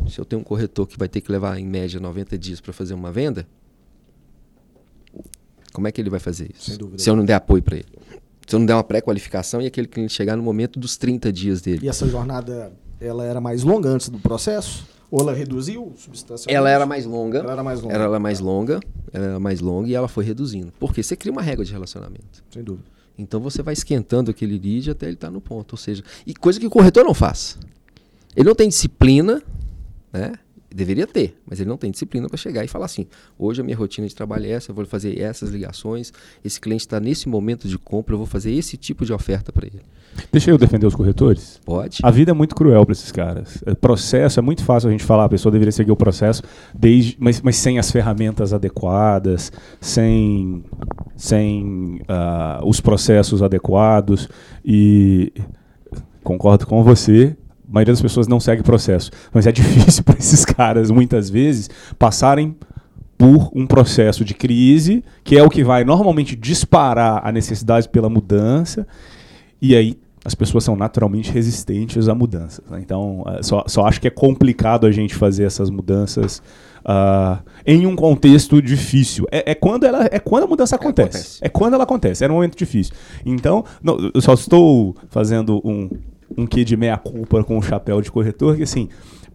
[0.09, 2.73] se eu tenho um corretor que vai ter que levar em média 90 dias para
[2.73, 3.47] fazer uma venda,
[5.73, 6.71] como é que ele vai fazer isso?
[6.71, 6.99] Sem dúvida.
[6.99, 7.89] Se eu não der apoio para ele.
[8.47, 11.61] Se eu não der uma pré-qualificação e aquele cliente chegar no momento dos 30 dias
[11.61, 11.87] dele.
[11.87, 14.87] E essa jornada, ela era mais longa antes do processo?
[15.11, 16.55] Ou ela reduziu substancialmente?
[16.55, 17.39] Ela era mais longa.
[17.39, 17.95] Ela era mais longa.
[17.95, 18.81] Ela era mais longa,
[19.13, 20.73] ela era mais longa e ela foi reduzindo.
[20.79, 22.45] Porque você cria uma régua de relacionamento.
[22.51, 22.89] Sem dúvida.
[23.19, 25.73] Então você vai esquentando aquele lead até ele estar no ponto.
[25.73, 27.59] Ou seja, e coisa que o corretor não faz.
[28.37, 29.43] Ele não tem disciplina,
[30.13, 30.33] né?
[30.73, 33.07] Deveria ter, mas ele não tem disciplina para chegar e falar assim:
[33.37, 36.13] hoje a minha rotina de trabalho é essa, eu vou fazer essas ligações,
[36.45, 39.67] esse cliente está nesse momento de compra, eu vou fazer esse tipo de oferta para
[39.67, 39.83] ele.
[40.33, 41.61] Deixa eu defender os corretores.
[41.65, 41.99] Pode?
[42.03, 43.63] A vida é muito cruel para esses caras.
[43.67, 46.43] É, processo é muito fácil a gente falar, a pessoa deveria seguir o processo,
[46.75, 50.65] desde, mas, mas sem as ferramentas adequadas, sem,
[51.17, 54.29] sem ah, os processos adequados.
[54.65, 55.33] E
[56.23, 57.37] concordo com você.
[57.71, 59.11] A maioria das pessoas não segue processo.
[59.33, 62.57] Mas é difícil para esses caras, muitas vezes, passarem
[63.17, 68.09] por um processo de crise, que é o que vai normalmente disparar a necessidade pela
[68.09, 68.87] mudança.
[69.63, 72.65] E aí as pessoas são naturalmente resistentes a mudanças.
[72.71, 72.81] né?
[72.81, 76.43] Então, eh, só, só acho que é complicado a gente fazer essas mudanças
[76.81, 79.27] uh, em um contexto difícil.
[79.31, 81.09] É, é, quando ela, é quando a mudança acontece.
[81.09, 81.39] acontece.
[81.43, 82.23] É quando ela acontece.
[82.23, 82.95] Era um momento difícil.
[83.25, 85.89] Então, não, eu só estou fazendo um,
[86.37, 88.89] um quê de meia-culpa com o chapéu de corretor, que assim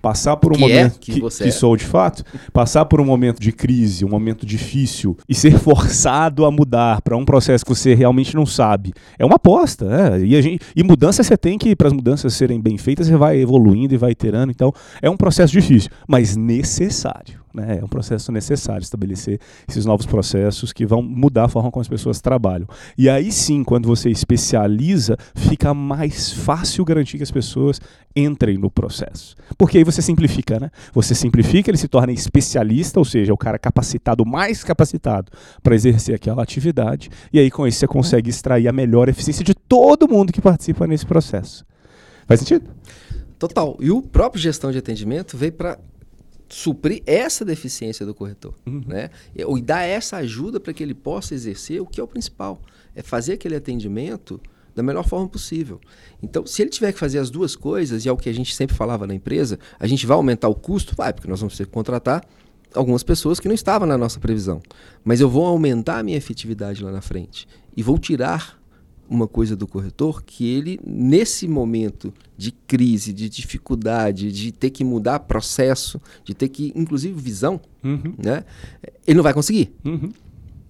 [0.05, 3.05] passar por um que momento é que, que, que sou de fato, passar por um
[3.05, 7.73] momento de crise, um momento difícil e ser forçado a mudar para um processo que
[7.73, 9.85] você realmente não sabe, é uma aposta.
[9.85, 10.19] É?
[10.19, 13.17] E, a gente, e mudança você tem que, para as mudanças serem bem feitas, você
[13.17, 14.51] vai evoluindo e vai iterando.
[14.51, 17.44] Então, é um processo difícil, mas necessário.
[17.55, 17.79] Né?
[17.79, 21.87] É um processo necessário estabelecer esses novos processos que vão mudar a forma como as
[21.87, 22.67] pessoas trabalham.
[22.97, 27.79] E aí sim, quando você especializa, fica mais fácil garantir que as pessoas
[28.13, 29.35] entrem no processo.
[29.57, 30.69] Porque aí você simplifica, né?
[30.93, 35.31] Você simplifica, ele se torna especialista, ou seja, o cara capacitado, mais capacitado
[35.63, 37.09] para exercer aquela atividade.
[37.31, 40.85] E aí com isso você consegue extrair a melhor eficiência de todo mundo que participa
[40.85, 41.65] nesse processo.
[42.27, 42.69] Faz sentido?
[43.39, 43.77] Total.
[43.79, 45.77] E o próprio gestão de atendimento veio para
[46.47, 48.83] suprir essa deficiência do corretor, uhum.
[48.85, 49.09] né?
[49.35, 52.61] E dar essa ajuda para que ele possa exercer o que é o principal,
[52.95, 54.39] é fazer aquele atendimento
[54.75, 55.79] da melhor forma possível.
[56.21, 58.53] Então, se ele tiver que fazer as duas coisas, e é o que a gente
[58.53, 60.93] sempre falava na empresa, a gente vai aumentar o custo?
[60.95, 62.23] Vai, porque nós vamos ter que contratar
[62.73, 64.61] algumas pessoas que não estavam na nossa previsão.
[65.03, 68.59] Mas eu vou aumentar a minha efetividade lá na frente e vou tirar
[69.09, 74.83] uma coisa do corretor que ele, nesse momento de crise, de dificuldade, de ter que
[74.83, 78.13] mudar processo, de ter que, inclusive, visão, uhum.
[78.17, 78.43] né?
[79.05, 79.73] ele não vai conseguir.
[79.85, 80.11] Uhum.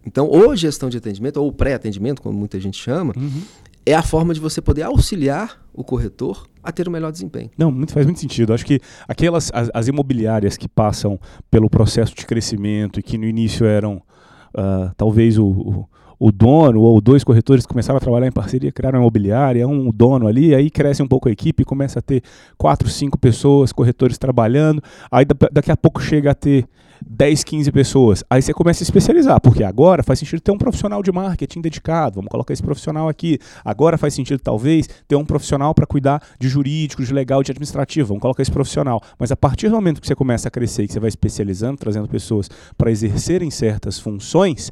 [0.06, 3.41] Então, ou gestão de atendimento, ou pré-atendimento, como muita gente chama, uhum.
[3.86, 7.50] é a forma de você poder auxiliar o corretor a ter o um melhor desempenho.
[7.58, 8.54] Não, muito, faz muito sentido.
[8.54, 11.19] Acho que aquelas as, as, imobiliárias que passam
[11.50, 14.02] pelo processo de crescimento e que no início eram
[14.56, 18.99] uh, talvez o, o o dono ou dois corretores começaram a trabalhar em parceria, criaram
[18.99, 22.21] uma imobiliária, um dono ali, aí cresce um pouco a equipe, começa a ter
[22.58, 26.67] quatro, cinco pessoas, corretores trabalhando, aí daqui a pouco chega a ter
[27.06, 28.23] 10, 15 pessoas.
[28.30, 32.15] Aí você começa a especializar, porque agora faz sentido ter um profissional de marketing dedicado,
[32.15, 33.39] vamos colocar esse profissional aqui.
[33.63, 38.10] Agora faz sentido, talvez, ter um profissional para cuidar de jurídico, de legal, de administrativo,
[38.10, 39.01] vamos colocar esse profissional.
[39.19, 41.78] Mas a partir do momento que você começa a crescer e que você vai especializando,
[41.78, 44.71] trazendo pessoas para exercerem certas funções,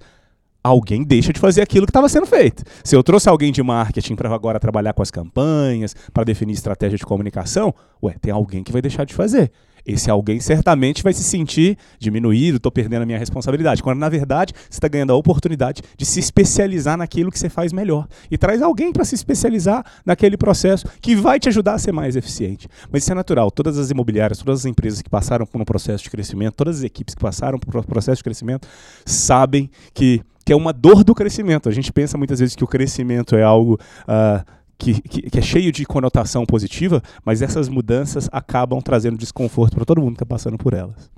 [0.64, 2.64] alguém deixa de fazer aquilo que estava sendo feito.
[2.84, 6.98] Se eu trouxe alguém de marketing para agora trabalhar com as campanhas, para definir estratégia
[6.98, 9.52] de comunicação, ué, tem alguém que vai deixar de fazer.
[9.86, 13.84] Esse alguém certamente vai se sentir diminuído, estou perdendo a minha responsabilidade.
[13.84, 17.74] Quando na verdade você está ganhando a oportunidade de se especializar naquilo que você faz
[17.74, 18.08] melhor.
[18.32, 22.16] E traz alguém para se especializar naquele processo que vai te ajudar a ser mais
[22.16, 22.68] eficiente.
[22.92, 23.52] Mas isso é natural.
[23.52, 26.84] Todas as imobiliárias, todas as empresas que passaram por um processo de crescimento, todas as
[26.84, 28.68] equipes que passaram por um processo de crescimento,
[29.06, 31.70] sabem que que é uma dor do crescimento.
[31.70, 34.44] A gente pensa muitas vezes que o crescimento é algo uh,
[34.84, 39.86] que, que, que, é cheio de conotação positiva, mas essas mudanças acabam trazendo desconforto para
[39.86, 41.10] todo mundo que está passando por elas.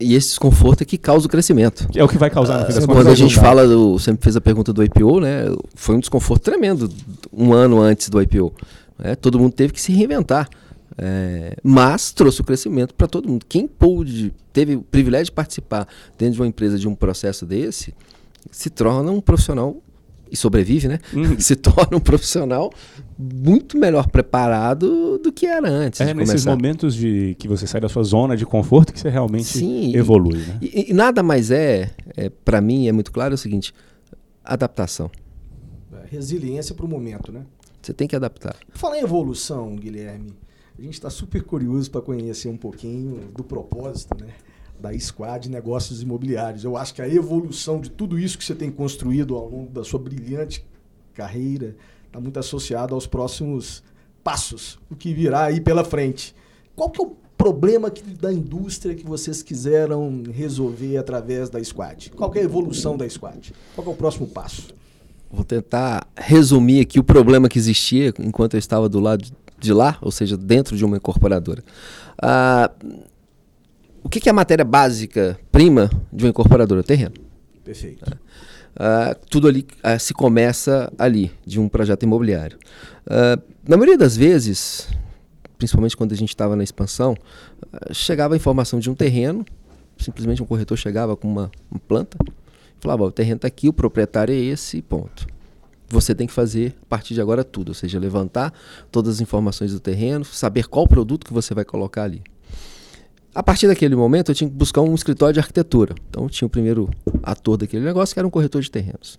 [0.00, 1.88] E esse desconforto é que causa o crescimento.
[1.94, 4.72] É o que vai causar uh, Quando a gente fala, do, sempre fez a pergunta
[4.72, 5.44] do IPO, né?
[5.74, 6.88] Foi um desconforto tremendo
[7.32, 8.52] um ano antes do IPO.
[8.98, 9.16] Né?
[9.16, 10.48] Todo mundo teve que se reinventar.
[11.00, 13.44] É, mas trouxe o crescimento para todo mundo.
[13.48, 17.94] Quem pôde, teve o privilégio de participar dentro de uma empresa de um processo desse,
[18.50, 19.76] se torna um profissional
[20.30, 20.98] e sobrevive, né?
[21.14, 21.38] Hum.
[21.40, 22.72] Se torna um profissional
[23.18, 26.00] muito melhor preparado do que era antes.
[26.00, 26.50] É nesses começar.
[26.50, 30.36] momentos de que você sai da sua zona de conforto que você realmente Sim, evolui.
[30.36, 30.58] E, né?
[30.60, 33.74] e, e nada mais é, é para mim, é muito claro é o seguinte:
[34.44, 35.10] adaptação.
[35.92, 37.42] É, resiliência para o momento, né?
[37.80, 38.56] Você tem que adaptar.
[38.70, 40.34] Falar em evolução, Guilherme.
[40.78, 44.28] A gente está super curioso para conhecer um pouquinho do propósito né,
[44.80, 46.64] da Squad Negócios Imobiliários.
[46.64, 49.84] Eu acho que a evolução de tudo isso que você tem construído ao longo da
[49.84, 50.64] sua brilhante
[51.14, 53.82] carreira está muito associado aos próximos
[54.22, 56.34] passos, o que virá aí pela frente.
[56.76, 62.10] Qual que é o problema que, da indústria que vocês quiseram resolver através da Squad?
[62.10, 63.52] Qual é a evolução da Squad?
[63.74, 64.74] Qual é o próximo passo?
[65.30, 69.98] Vou tentar resumir aqui o problema que existia enquanto eu estava do lado de lá,
[70.00, 71.62] ou seja, dentro de uma incorporadora.
[72.20, 72.70] Ah,
[74.08, 76.82] o que, que, é a matéria básica, prima de uma incorporadora?
[76.82, 77.12] Terreno.
[77.62, 78.10] Perfeito.
[78.74, 82.58] Ah, tudo ali ah, se começa ali, de um projeto imobiliário.
[83.06, 84.88] Ah, na maioria das vezes,
[85.58, 87.14] principalmente quando a gente estava na expansão,
[87.70, 89.44] ah, chegava a informação de um terreno,
[89.98, 92.16] simplesmente um corretor chegava com uma, uma planta,
[92.80, 95.26] falava: o terreno está aqui, o proprietário é esse, ponto
[95.90, 98.52] você tem que fazer a partir de agora tudo, ou seja, levantar
[98.92, 102.22] todas as informações do terreno, saber qual produto que você vai colocar ali.
[103.34, 105.94] A partir daquele momento, eu tinha que buscar um escritório de arquitetura.
[106.08, 106.90] Então, tinha o primeiro
[107.22, 109.18] ator daquele negócio, que era um corretor de terrenos.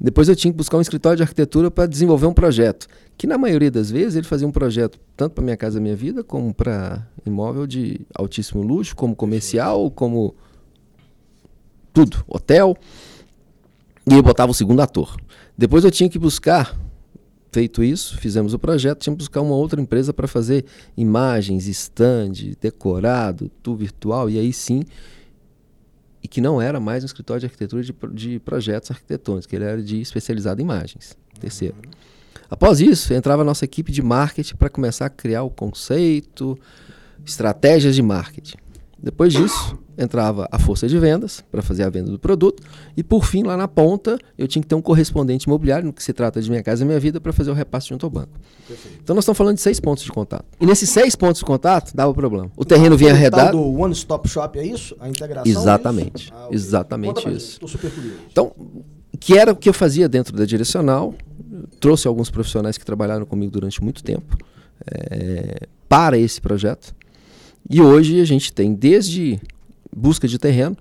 [0.00, 3.38] Depois eu tinha que buscar um escritório de arquitetura para desenvolver um projeto, que na
[3.38, 7.06] maioria das vezes ele fazia um projeto tanto para minha casa, minha vida, como para
[7.24, 10.34] imóvel de altíssimo luxo, como comercial, como
[11.94, 12.76] tudo, hotel.
[14.08, 15.16] E eu botava o segundo ator.
[15.56, 16.76] Depois eu tinha que buscar,
[17.56, 22.32] feito isso, fizemos o projeto, tinha que buscar uma outra empresa para fazer imagens, stand,
[22.60, 24.82] decorado, tudo virtual, e aí sim
[26.22, 29.64] e que não era mais um escritório de arquitetura de, de projetos arquitetônicos, que ele
[29.64, 31.16] era de especializado em imagens.
[31.40, 31.76] Terceiro.
[32.50, 36.58] Após isso, entrava a nossa equipe de marketing para começar a criar o conceito,
[37.24, 38.58] estratégias de marketing.
[39.02, 42.62] Depois disso, entrava a força de vendas para fazer a venda do produto
[42.96, 46.02] e por fim lá na ponta eu tinha que ter um correspondente imobiliário no que
[46.02, 48.38] se trata de minha casa e minha vida para fazer o repasse junto ao banco.
[48.66, 48.98] Perfeito.
[49.02, 50.44] Então nós estamos falando de seis pontos de contato.
[50.60, 52.50] E nesses seis pontos de contato dava problema.
[52.56, 53.56] O terreno vinha arredado.
[53.56, 54.96] do one stop shop é isso?
[55.00, 55.50] A integração?
[55.50, 56.14] Exatamente.
[56.14, 56.32] É isso?
[56.34, 56.56] Ah, okay.
[56.56, 57.52] Exatamente isso.
[57.52, 58.18] Estou super curioso.
[58.30, 58.52] Então
[59.18, 61.14] que era o que eu fazia dentro da direcional.
[61.80, 64.36] Trouxe alguns profissionais que trabalharam comigo durante muito tempo
[64.86, 66.94] é, para esse projeto.
[67.68, 69.40] E hoje a gente tem desde
[69.96, 70.76] busca de terreno,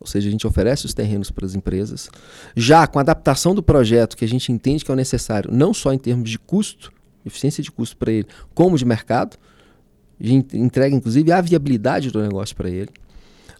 [0.00, 2.10] ou seja, a gente oferece os terrenos para as empresas,
[2.56, 5.72] já com a adaptação do projeto que a gente entende que é o necessário, não
[5.72, 6.90] só em termos de custo,
[7.24, 9.36] eficiência de custo para ele, como de mercado,
[10.18, 12.88] a gente entrega inclusive a viabilidade do negócio para ele.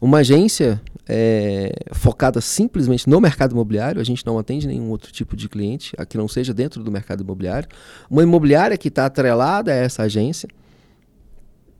[0.00, 5.36] Uma agência é, focada simplesmente no mercado imobiliário, a gente não atende nenhum outro tipo
[5.36, 7.68] de cliente, que não seja dentro do mercado imobiliário.
[8.10, 10.48] Uma imobiliária que está atrelada a essa agência,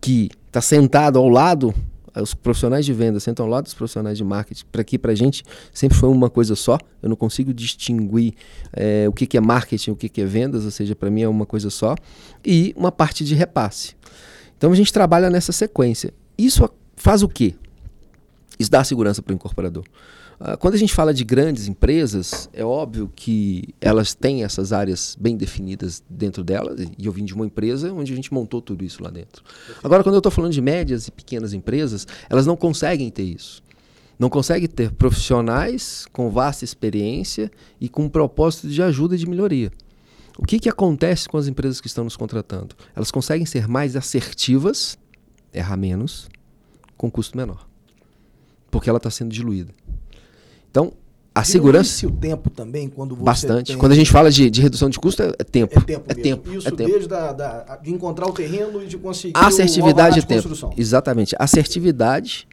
[0.03, 1.75] que está sentada ao lado
[2.17, 5.15] os profissionais de venda sentam ao lado dos profissionais de marketing, para que para a
[5.15, 6.79] gente sempre foi uma coisa só.
[7.03, 8.35] Eu não consigo distinguir
[8.73, 11.23] é, o que, que é marketing, o que, que é vendas, ou seja, para mim
[11.23, 11.95] é uma coisa só.
[12.45, 13.95] E uma parte de repasse.
[14.57, 16.13] Então a gente trabalha nessa sequência.
[16.37, 17.55] Isso faz o quê?
[18.59, 19.85] Isso dá segurança para o incorporador.
[20.43, 25.14] Ah, quando a gente fala de grandes empresas, é óbvio que elas têm essas áreas
[25.20, 28.82] bem definidas dentro delas, e eu vim de uma empresa onde a gente montou tudo
[28.82, 29.45] isso lá dentro.
[29.84, 33.62] Agora, quando eu estou falando de médias e pequenas empresas, elas não conseguem ter isso.
[34.18, 39.28] Não conseguem ter profissionais com vasta experiência e com um propósito de ajuda e de
[39.28, 39.70] melhoria.
[40.38, 42.74] O que, que acontece com as empresas que estão nos contratando?
[42.97, 44.99] Elas conseguem ser mais assertivas,
[45.53, 46.30] errar menos,
[46.97, 47.68] com custo menor.
[48.70, 49.74] Porque ela está sendo diluída.
[50.71, 50.93] Então,
[51.35, 52.07] a segurança.
[52.07, 53.66] o tempo também, quando você Bastante.
[53.68, 53.79] Tem...
[53.79, 55.79] Quando a gente fala de, de redução de custo, é, é tempo.
[55.79, 56.05] É tempo.
[56.09, 56.53] É tempo.
[56.53, 56.91] Isso é tempo.
[56.91, 59.35] desde da, da, de encontrar o terreno e de conseguir.
[59.37, 60.49] Assertividade e é tempo.
[60.77, 61.37] Exatamente.
[61.39, 62.49] Assertividade,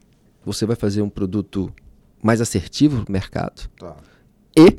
[0.46, 1.72] você vai fazer um produto
[2.22, 3.70] mais assertivo no mercado.
[3.80, 3.96] Tá.
[4.56, 4.78] E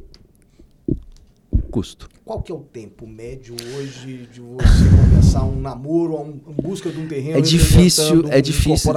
[1.68, 2.08] custo.
[2.24, 6.90] Qual que é o tempo médio hoje de você começar um namoro, um, em busca
[6.90, 7.38] de um terreno?
[7.38, 8.92] É difícil, um é difícil.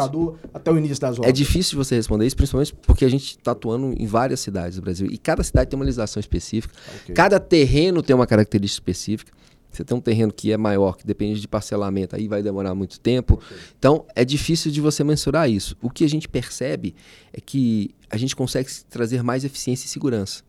[0.53, 1.30] até o início das obras.
[1.30, 4.82] É difícil você responder isso, principalmente porque a gente está atuando em várias cidades do
[4.82, 6.74] Brasil e cada cidade tem uma legislação específica.
[7.03, 7.15] Okay.
[7.15, 9.32] Cada terreno tem uma característica específica.
[9.72, 12.99] Você tem um terreno que é maior, que depende de parcelamento, aí vai demorar muito
[12.99, 13.36] tempo.
[13.36, 13.57] Okay.
[13.80, 15.78] Então, é difícil de você mensurar isso.
[15.82, 16.93] O que a gente percebe
[17.32, 20.43] é que a gente consegue trazer mais eficiência e segurança.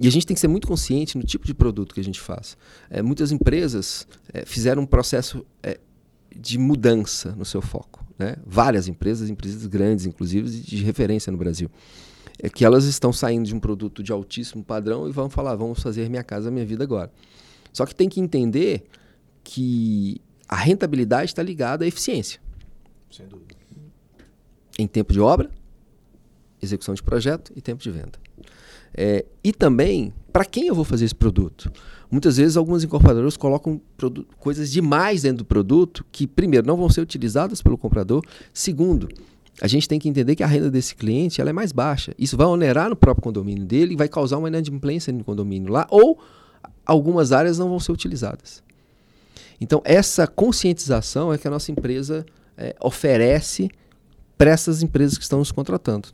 [0.00, 2.20] E a gente tem que ser muito consciente no tipo de produto que a gente
[2.20, 2.56] faz.
[2.88, 5.80] É, muitas empresas é, fizeram um processo é,
[6.34, 8.06] de mudança no seu foco.
[8.16, 8.36] Né?
[8.46, 11.68] Várias empresas, empresas grandes, inclusive, de referência no Brasil.
[12.40, 15.82] É que elas estão saindo de um produto de altíssimo padrão e vão falar, vamos
[15.82, 17.10] fazer minha casa, minha vida agora.
[17.72, 18.84] Só que tem que entender
[19.42, 22.40] que a rentabilidade está ligada à eficiência.
[23.10, 23.56] Sem dúvida.
[24.78, 25.50] Em tempo de obra,
[26.62, 28.27] execução de projeto e tempo de venda.
[29.00, 31.70] É, e também, para quem eu vou fazer esse produto?
[32.10, 33.80] Muitas vezes, algumas incorporadoras colocam
[34.40, 38.24] coisas demais dentro do produto que, primeiro, não vão ser utilizadas pelo comprador.
[38.52, 39.08] Segundo,
[39.62, 42.12] a gente tem que entender que a renda desse cliente ela é mais baixa.
[42.18, 45.86] Isso vai onerar no próprio condomínio dele e vai causar uma inadimplência no condomínio lá,
[45.90, 46.18] ou
[46.84, 48.64] algumas áreas não vão ser utilizadas.
[49.60, 52.26] Então, essa conscientização é que a nossa empresa
[52.56, 53.70] é, oferece
[54.36, 56.08] para essas empresas que estão nos contratando.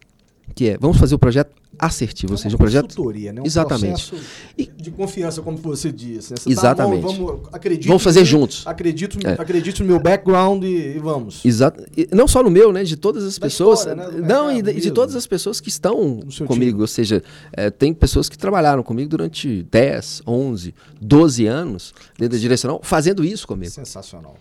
[0.54, 3.40] Que é, vamos fazer o projeto assertivo, ou seja, um projeto né?
[3.40, 4.14] um exatamente
[4.56, 4.66] e...
[4.66, 6.32] de confiança, como você disse.
[6.32, 6.36] Né?
[6.38, 7.02] Você exatamente.
[7.02, 8.62] Tá, vamos, acredito vamos fazer juntos.
[8.66, 9.32] Acredito, é.
[9.32, 11.44] acredito no meu background e, e vamos.
[11.44, 11.84] Exato.
[11.96, 12.84] E não só no meu, né?
[12.84, 13.80] De todas as da pessoas.
[13.80, 14.26] História, né?
[14.26, 16.72] Não, e de, de, todas as pessoas que estão comigo.
[16.72, 16.80] Time.
[16.80, 17.22] Ou seja,
[17.52, 23.24] é, tem pessoas que trabalharam comigo durante 10, 11, 12 anos dentro da direcional, fazendo
[23.24, 23.70] isso comigo.
[23.70, 24.36] Sensacional.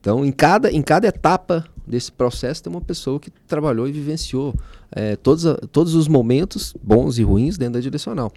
[0.00, 4.54] Então, em cada, em cada etapa desse processo, tem uma pessoa que trabalhou e vivenciou
[4.90, 8.32] é, todos, todos os momentos bons e ruins dentro da direcional.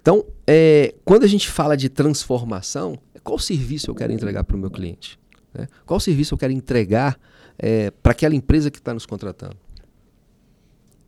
[0.00, 4.58] Então, é, quando a gente fala de transformação, qual serviço eu quero entregar para o
[4.58, 5.18] meu cliente?
[5.52, 5.66] Né?
[5.84, 7.18] Qual serviço eu quero entregar
[7.58, 9.56] é, para aquela empresa que está nos contratando?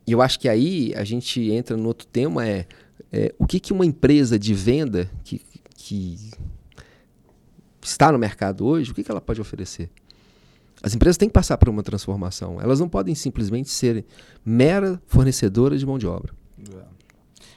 [0.06, 2.66] E eu acho que aí a gente entra no outro tema, é
[3.12, 5.40] é, o que, que uma empresa de venda que,
[5.76, 6.30] que
[7.82, 9.90] está no mercado hoje, o que, que ela pode oferecer?
[10.82, 12.60] As empresas têm que passar por uma transformação.
[12.60, 14.04] Elas não podem simplesmente ser
[14.44, 16.32] mera fornecedora de mão de obra.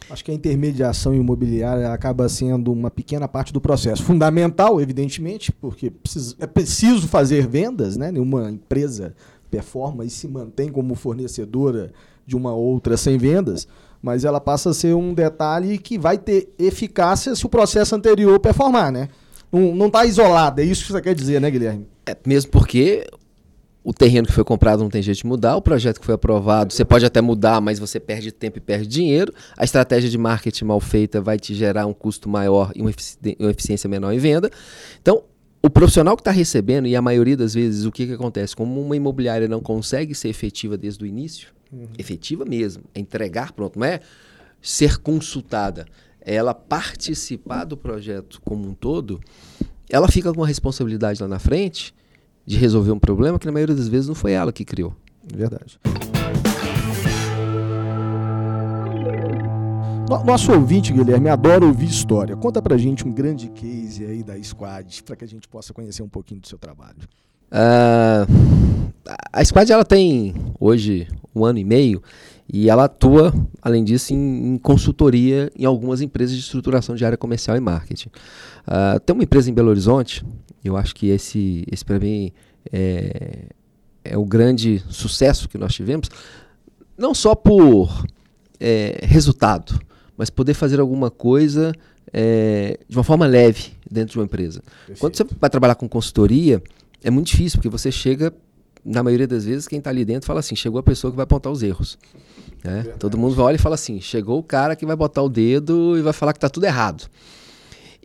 [0.08, 4.04] Acho que a intermediação imobiliária acaba sendo uma pequena parte do processo.
[4.04, 5.92] Fundamental, evidentemente, porque
[6.40, 8.12] é preciso fazer vendas, né?
[8.12, 9.16] Nenhuma empresa
[9.50, 11.92] performa e se mantém como fornecedora
[12.26, 13.68] de uma outra sem vendas,
[14.02, 18.40] mas ela passa a ser um detalhe que vai ter eficácia se o processo anterior
[18.40, 19.10] performar, né?
[19.52, 21.88] Não está isolado, é isso que você quer dizer, né, Guilherme?
[22.06, 23.08] É, mesmo porque
[23.86, 26.74] o terreno que foi comprado não tem jeito de mudar, o projeto que foi aprovado,
[26.74, 29.32] você pode até mudar, mas você perde tempo e perde dinheiro.
[29.56, 32.92] A estratégia de marketing mal feita vai te gerar um custo maior e uma,
[33.40, 34.50] uma eficiência menor em venda.
[35.00, 35.24] Então,
[35.62, 38.56] o profissional que está recebendo, e a maioria das vezes, o que, que acontece?
[38.56, 41.86] Como uma imobiliária não consegue ser efetiva desde o início, uhum.
[41.96, 44.00] efetiva mesmo, é entregar, pronto, não é
[44.64, 45.86] ser consultada,
[46.20, 49.22] é ela participar do projeto como um todo,
[49.92, 51.94] ela fica com uma responsabilidade lá na frente
[52.46, 54.94] de resolver um problema que na maioria das vezes não foi ela que criou.
[55.34, 55.80] Verdade.
[60.24, 62.36] Nosso ouvinte, Guilherme, adora ouvir história.
[62.36, 66.04] Conta pra gente um grande case aí da Squad, para que a gente possa conhecer
[66.04, 66.98] um pouquinho do seu trabalho.
[67.52, 68.92] Uh,
[69.34, 72.04] a Squad ela tem hoje um ano e meio
[72.52, 77.18] e ela atua, além disso, em, em consultoria em algumas empresas de estruturação de área
[77.18, 78.10] comercial e marketing.
[78.68, 80.24] Uh, tem uma empresa em Belo Horizonte
[80.66, 82.32] eu acho que esse, esse para mim,
[82.74, 83.46] é,
[84.04, 86.10] é o grande sucesso que nós tivemos,
[86.98, 88.04] não só por
[88.60, 89.80] é, resultado,
[90.18, 91.72] mas poder fazer alguma coisa
[92.12, 94.62] é, de uma forma leve dentro de uma empresa.
[94.62, 95.00] Perfeito.
[95.00, 96.64] Quando você vai trabalhar com consultoria,
[97.04, 98.34] é muito difícil, porque você chega,
[98.86, 101.24] na maioria das vezes, quem está ali dentro fala assim: chegou a pessoa que vai
[101.24, 101.98] apontar os erros.
[102.64, 102.84] Né?
[103.00, 106.02] Todo mundo olha e fala assim: chegou o cara que vai botar o dedo e
[106.02, 107.10] vai falar que está tudo errado.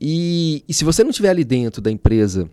[0.01, 2.49] E, e se você não tiver ali dentro da empresa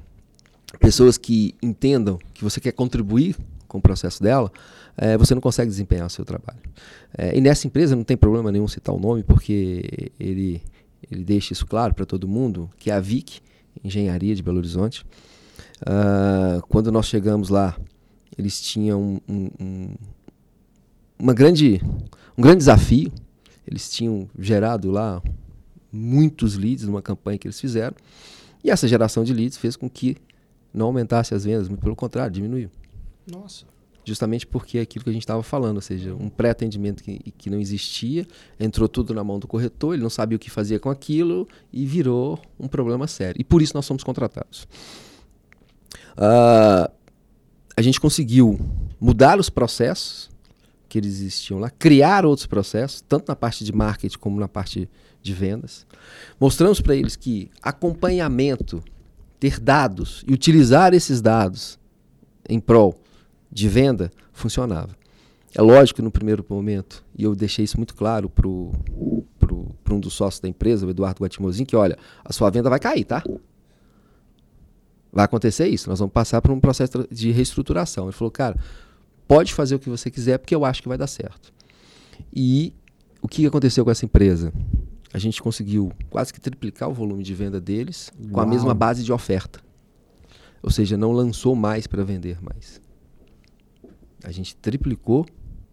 [0.82, 4.52] pessoas que entendam que você quer contribuir com o processo dela,
[4.98, 6.60] é, você não consegue desempenhar o seu trabalho.
[7.18, 10.62] É, e nessa empresa não tem problema nenhum citar o nome, porque ele,
[11.10, 13.40] ele deixa isso claro para todo mundo, que é a VIC,
[13.84, 15.06] Engenharia de Belo Horizonte.
[15.82, 17.78] Uh, quando nós chegamos lá,
[18.38, 19.90] eles tinham um, um,
[21.18, 21.82] uma grande,
[22.38, 23.12] um grande desafio.
[23.66, 25.22] Eles tinham gerado lá
[25.92, 27.96] muitos leads numa campanha que eles fizeram.
[28.64, 30.18] E essa geração de leads fez com que
[30.74, 32.70] não aumentasse as vendas, muito pelo contrário, diminuiu.
[33.30, 33.66] Nossa.
[34.06, 37.50] Justamente porque é aquilo que a gente estava falando, ou seja, um pré-atendimento que, que
[37.50, 38.26] não existia,
[38.58, 41.86] entrou tudo na mão do corretor, ele não sabia o que fazia com aquilo e
[41.86, 43.42] virou um problema sério.
[43.42, 44.66] E por isso nós somos contratados.
[46.18, 46.90] Uh,
[47.78, 48.60] a gente conseguiu
[49.00, 50.32] mudar os processos
[50.90, 54.90] que eles existiam lá, criar outros processos, tanto na parte de marketing como na parte
[55.22, 55.86] de vendas.
[56.40, 58.84] Mostramos para eles que acompanhamento,
[59.40, 61.78] ter dados e utilizar esses dados
[62.50, 62.96] em prol
[63.52, 64.98] de venda funcionava.
[65.54, 70.40] É lógico no primeiro momento, e eu deixei isso muito claro para um dos sócios
[70.40, 73.24] da empresa, o Eduardo Guatimozin, que olha, a sua venda vai cair, tá?
[75.12, 78.06] Vai acontecer isso, nós vamos passar por um processo de reestruturação.
[78.06, 78.58] Ele falou, cara,
[79.28, 81.54] pode fazer o que você quiser, porque eu acho que vai dar certo.
[82.34, 82.74] E
[83.22, 84.54] o que aconteceu com essa empresa?
[85.14, 88.34] A gente conseguiu quase que triplicar o volume de venda deles Uau.
[88.34, 89.60] com a mesma base de oferta.
[90.62, 92.82] Ou seja, não lançou mais para vender mais.
[94.24, 95.26] A gente triplicou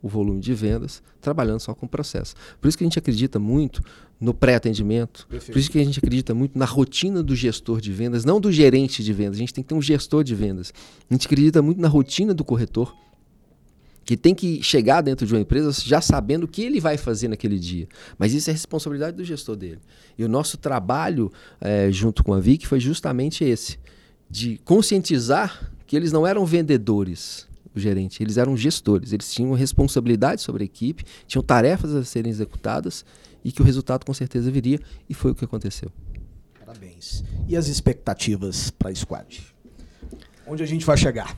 [0.05, 2.35] o volume de vendas trabalhando só com processo.
[2.61, 3.83] Por isso que a gente acredita muito
[4.21, 8.23] no pré-atendimento, por isso que a gente acredita muito na rotina do gestor de vendas,
[8.23, 9.37] não do gerente de vendas.
[9.37, 10.75] A gente tem que ter um gestor de vendas.
[11.11, 12.95] A gente acredita muito na rotina do corretor
[14.05, 17.29] que tem que chegar dentro de uma empresa já sabendo o que ele vai fazer
[17.29, 17.89] naquele dia.
[18.19, 19.81] Mas isso é responsabilidade do gestor dele.
[20.19, 23.79] E o nosso trabalho é, junto com a VIC foi justamente esse,
[24.29, 30.41] de conscientizar que eles não eram vendedores, o gerente, eles eram gestores, eles tinham responsabilidade
[30.41, 33.05] sobre a equipe, tinham tarefas a serem executadas
[33.45, 35.91] e que o resultado com certeza viria, e foi o que aconteceu.
[36.59, 37.23] Parabéns.
[37.47, 39.43] E as expectativas para a Squad?
[40.47, 41.37] Onde a gente vai chegar?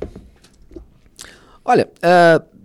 [1.65, 2.57] Olha, uh,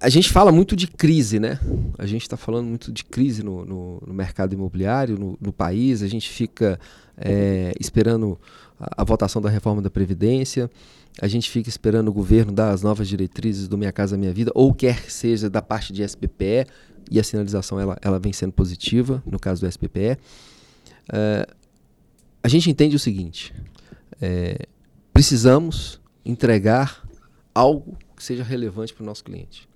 [0.00, 1.58] a gente fala muito de crise, né?
[1.98, 6.02] A gente está falando muito de crise no, no, no mercado imobiliário, no, no, país.
[6.02, 6.78] A gente fica
[7.16, 8.38] é, esperando
[8.78, 10.70] a, a, votação da reforma da Previdência.
[11.20, 14.52] A gente fica esperando o governo dar as novas diretrizes do Minha Casa Minha Vida,
[14.54, 16.66] ou quer seja da parte de SPPE,
[17.10, 20.18] e a sinalização ela, ela vem sendo positiva no caso do SPPE.
[21.12, 21.46] É,
[22.42, 23.54] a gente entende o seguinte:
[24.20, 24.66] é,
[25.12, 27.06] precisamos entregar
[27.54, 29.68] algo que seja relevante para o nosso cliente.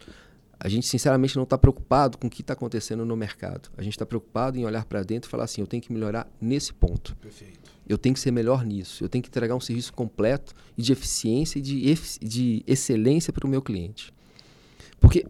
[0.63, 3.71] A gente sinceramente não está preocupado com o que está acontecendo no mercado.
[3.79, 6.31] A gente está preocupado em olhar para dentro e falar assim: eu tenho que melhorar
[6.39, 7.17] nesse ponto.
[7.17, 7.71] Perfeito.
[7.89, 9.03] Eu tenho que ser melhor nisso.
[9.03, 13.47] Eu tenho que entregar um serviço completo e de eficiência e de, de excelência para
[13.47, 14.13] o meu cliente.
[15.01, 15.27] Porque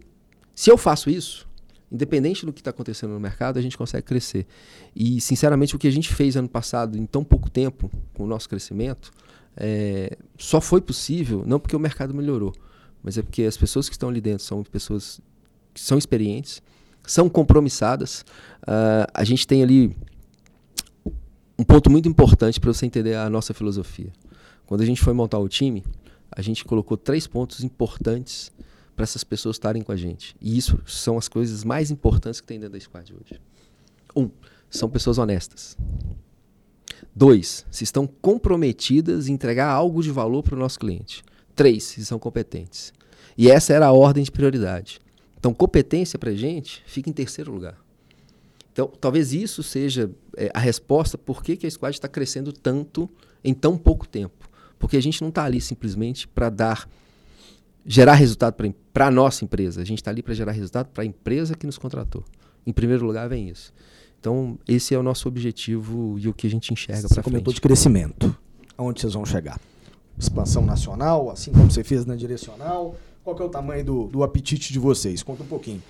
[0.53, 1.47] se eu faço isso,
[1.89, 4.45] independente do que está acontecendo no mercado, a gente consegue crescer.
[4.93, 8.27] E, sinceramente, o que a gente fez ano passado, em tão pouco tempo, com o
[8.27, 9.11] nosso crescimento,
[9.55, 12.53] é, só foi possível, não porque o mercado melhorou,
[13.03, 15.19] mas é porque as pessoas que estão ali dentro são pessoas
[15.73, 16.61] que são experientes,
[17.03, 18.25] são compromissadas.
[18.63, 19.95] Uh, a gente tem ali
[21.57, 24.11] um ponto muito importante para você entender a nossa filosofia.
[24.65, 25.83] Quando a gente foi montar o time,
[26.31, 28.51] a gente colocou três pontos importantes
[28.95, 30.35] para essas pessoas estarem com a gente.
[30.39, 33.41] E isso são as coisas mais importantes que tem dentro da squad hoje.
[34.15, 34.29] Um,
[34.69, 35.77] são pessoas honestas.
[37.15, 41.23] Dois, se estão comprometidas em entregar algo de valor para o nosso cliente.
[41.55, 42.93] Três, se são competentes.
[43.37, 44.99] E essa era a ordem de prioridade.
[45.39, 47.77] Então, competência para a gente fica em terceiro lugar.
[48.71, 53.09] Então, talvez isso seja é, a resposta por que, que a squad está crescendo tanto
[53.43, 54.49] em tão pouco tempo.
[54.79, 56.89] Porque a gente não está ali simplesmente para dar,
[57.85, 58.55] gerar resultado
[58.93, 59.81] para a nossa empresa.
[59.81, 62.23] A gente está ali para gerar resultado para a empresa que nos contratou.
[62.65, 63.73] Em primeiro lugar, vem isso.
[64.19, 67.23] Então, esse é o nosso objetivo e o que a gente enxerga para frente.
[67.23, 68.35] Você comentou de crescimento.
[68.77, 69.59] Aonde vocês vão chegar?
[70.17, 72.95] Expansão nacional, assim como você fez na direcional?
[73.23, 75.21] Qual é o tamanho do, do apetite de vocês?
[75.23, 75.81] Conta um pouquinho.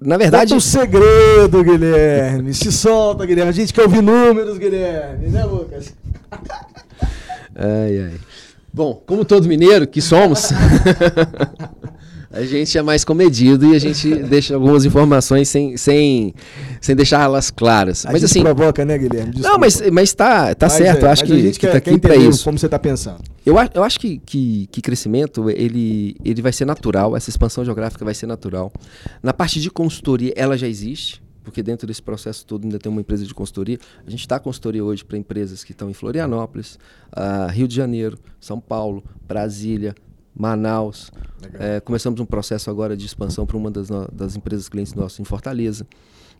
[0.00, 0.52] Na verdade.
[0.52, 2.54] Conta um segredo, Guilherme.
[2.54, 3.50] Se solta, Guilherme.
[3.50, 5.94] A gente quer ouvir números, Guilherme, né, Lucas?
[7.54, 8.20] ai, ai.
[8.72, 10.50] Bom, como todo mineiro que somos,
[12.32, 16.32] a gente é mais comedido e a gente deixa algumas informações sem, sem,
[16.80, 18.06] sem deixar elas claras.
[18.06, 18.42] A mas gente assim.
[18.42, 19.32] provoca, né, Guilherme?
[19.32, 19.50] Desculpa.
[19.50, 21.06] Não, mas, mas tá, tá mas certo.
[21.06, 22.44] É, acho que, a gente que quer, tá aqui para isso.
[22.44, 23.20] Como você está pensando?
[23.44, 28.04] Eu, eu acho que, que, que crescimento ele, ele vai ser natural, essa expansão geográfica
[28.04, 28.72] vai ser natural.
[29.22, 33.00] Na parte de consultoria, ela já existe porque dentro desse processo todo ainda tem uma
[33.00, 33.78] empresa de consultoria.
[34.06, 36.78] A gente está consultoria hoje para empresas que estão em Florianópolis,
[37.16, 39.94] uh, Rio de Janeiro, São Paulo, Brasília,
[40.34, 41.10] Manaus.
[41.58, 45.24] É, começamos um processo agora de expansão para uma das, das empresas clientes nossos em
[45.24, 45.86] Fortaleza.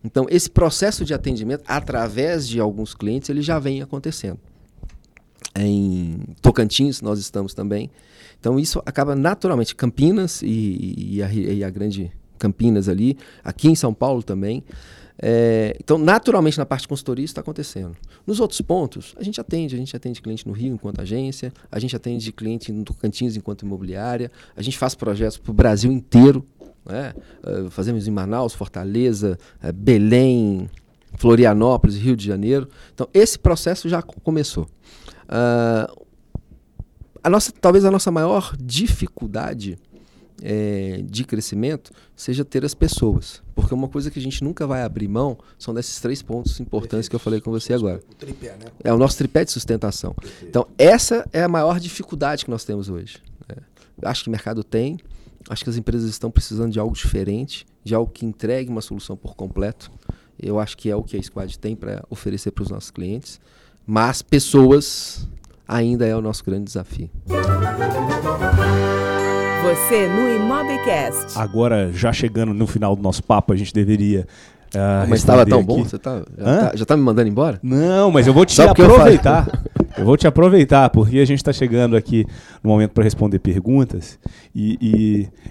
[0.02, 4.38] Então, esse processo de atendimento, através de alguns clientes, ele já vem acontecendo.
[5.54, 7.90] Em Tocantins, nós estamos também.
[8.38, 9.74] Então, isso acaba naturalmente.
[9.74, 14.64] Campinas e, e, a, e a grande Campinas ali, aqui em São Paulo também.
[15.22, 17.94] É, então, naturalmente, na parte de consultoria isso está acontecendo.
[18.26, 19.74] Nos outros pontos, a gente atende.
[19.74, 23.62] A gente atende cliente no Rio enquanto agência, a gente atende cliente no Tocantins enquanto
[23.62, 26.44] imobiliária, a gente faz projetos para o Brasil inteiro.
[26.86, 27.12] Né?
[27.44, 30.70] Uh, fazemos em Manaus, Fortaleza, uh, Belém,
[31.18, 32.68] Florianópolis, Rio de Janeiro.
[32.94, 34.64] Então, esse processo já começou.
[35.28, 36.06] Uh,
[37.22, 39.78] a nossa, talvez a nossa maior dificuldade
[40.42, 43.42] é, de crescimento seja ter as pessoas.
[43.54, 46.90] Porque uma coisa que a gente nunca vai abrir mão são desses três pontos importantes
[46.90, 47.10] Perfeito.
[47.10, 48.00] que eu falei com você agora.
[48.10, 48.66] O tripé, né?
[48.82, 50.14] É o nosso tripé de sustentação.
[50.14, 50.46] Perfeito.
[50.48, 53.18] Então, essa é a maior dificuldade que nós temos hoje.
[53.48, 53.56] Né?
[54.02, 54.98] Acho que o mercado tem,
[55.48, 59.16] acho que as empresas estão precisando de algo diferente, de algo que entregue uma solução
[59.16, 59.90] por completo.
[60.38, 63.40] Eu acho que é o que a Squad tem para oferecer para os nossos clientes.
[63.86, 65.28] Mas pessoas
[65.66, 67.10] ainda é o nosso grande desafio.
[69.62, 71.38] Você no Imobcast.
[71.38, 74.26] Agora, já chegando no final do nosso papo, a gente deveria
[74.70, 75.66] Uh, mas estava tão aqui.
[75.66, 75.84] bom?
[75.84, 77.58] Você tá, já, tá, já tá me mandando embora?
[77.60, 79.48] Não, mas eu vou te aproveitar.
[79.52, 82.24] Eu, eu, vou te aproveitar, porque a gente está chegando aqui
[82.62, 84.16] no momento para responder perguntas.
[84.54, 84.78] E,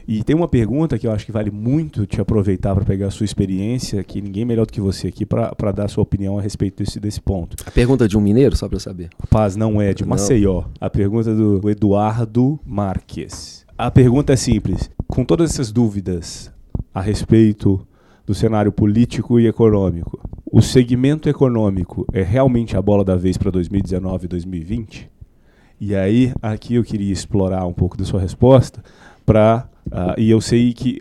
[0.08, 3.08] e, e, tem uma pergunta que eu acho que vale muito te aproveitar para pegar
[3.08, 6.40] a sua experiência, que ninguém melhor do que você aqui para dar a sua opinião
[6.40, 7.58] a respeito desse, desse ponto.
[7.66, 9.10] A pergunta de um mineiro, só para eu saber.
[9.30, 10.62] Paz, não é, de Maceió.
[10.62, 10.66] Não.
[10.80, 13.59] A pergunta do Eduardo Marques.
[13.80, 14.92] A pergunta é simples.
[15.08, 16.52] Com todas essas dúvidas
[16.94, 17.80] a respeito
[18.26, 20.20] do cenário político e econômico,
[20.52, 25.10] o segmento econômico é realmente a bola da vez para 2019 e 2020?
[25.80, 28.84] E aí, aqui eu queria explorar um pouco da sua resposta,
[29.26, 31.00] para uh, ah, e eu sei que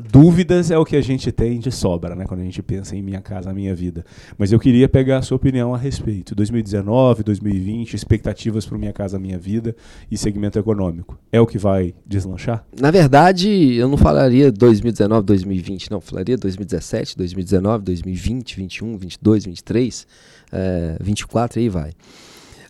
[0.00, 3.02] dúvidas é o que a gente tem de sobra, né, quando a gente pensa em
[3.02, 4.04] minha casa, minha vida.
[4.38, 6.34] Mas eu queria pegar a sua opinião a respeito.
[6.34, 9.74] 2019, 2020, expectativas para minha casa, minha vida
[10.10, 11.18] e segmento econômico.
[11.30, 12.64] É o que vai deslanchar?
[12.80, 16.00] Na verdade, eu não falaria 2019, 2020, não.
[16.00, 20.06] Falaria 2017, 2019, 2020, 21, 22, 23,
[20.52, 21.90] é, 24 aí vai.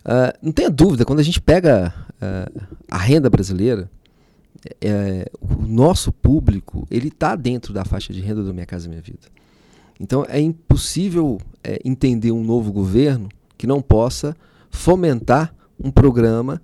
[0.01, 3.89] Uh, não tenha dúvida, quando a gente pega uh, a renda brasileira,
[4.79, 9.01] é, o nosso público ele está dentro da faixa de renda do Minha Casa Minha
[9.01, 9.27] Vida.
[9.99, 14.35] Então é impossível é, entender um novo governo que não possa
[14.69, 16.61] fomentar um programa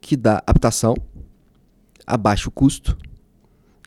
[0.00, 0.94] que dá habitação
[2.06, 2.96] a baixo custo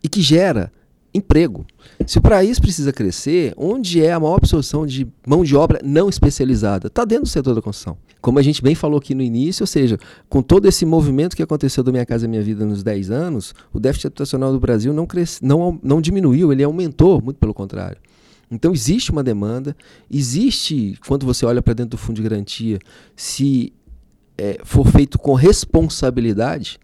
[0.04, 0.72] e que gera
[1.14, 1.66] emprego.
[2.05, 6.09] Se o país precisa crescer, onde é a maior absorção de mão de obra não
[6.09, 6.88] especializada?
[6.88, 7.97] Está dentro do setor da construção.
[8.22, 9.97] Como a gente bem falou aqui no início, ou seja,
[10.30, 13.80] com todo esse movimento que aconteceu do Minha Casa Minha Vida nos 10 anos, o
[13.80, 17.97] déficit habitacional do Brasil não, cresce, não, não diminuiu, ele aumentou, muito pelo contrário.
[18.49, 19.76] Então existe uma demanda,
[20.09, 22.80] existe, quando você olha para dentro do fundo de garantia,
[23.16, 23.74] se
[24.38, 26.78] é, for feito com responsabilidade,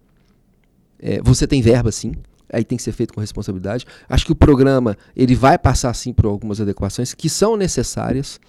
[0.99, 2.13] é, você tem verba sim,
[2.51, 3.85] aí tem que ser feito com responsabilidade.
[4.07, 8.39] Acho que o programa ele vai passar sim por algumas adequações que são necessárias.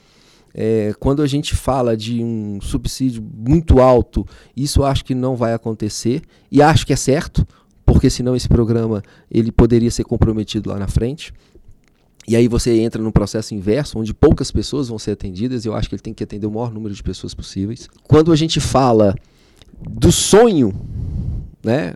[0.55, 4.27] É, quando a gente fala de um subsídio muito alto,
[4.57, 7.47] isso acho que não vai acontecer e acho que é certo,
[7.85, 11.33] porque senão esse programa ele poderia ser comprometido lá na frente.
[12.27, 15.75] E aí você entra num processo inverso, onde poucas pessoas vão ser atendidas, e eu
[15.75, 17.89] acho que ele tem que atender o maior número de pessoas possíveis.
[18.03, 19.15] Quando a gente fala
[19.81, 20.75] do sonho
[21.63, 21.95] né?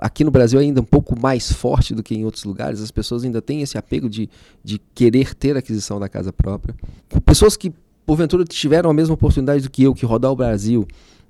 [0.00, 2.90] Aqui no Brasil é ainda um pouco mais forte do que em outros lugares, as
[2.90, 4.28] pessoas ainda têm esse apego de,
[4.64, 6.74] de querer ter aquisição da casa própria.
[7.24, 7.72] Pessoas que,
[8.06, 10.86] porventura, tiveram a mesma oportunidade do que eu, que rodar o Brasil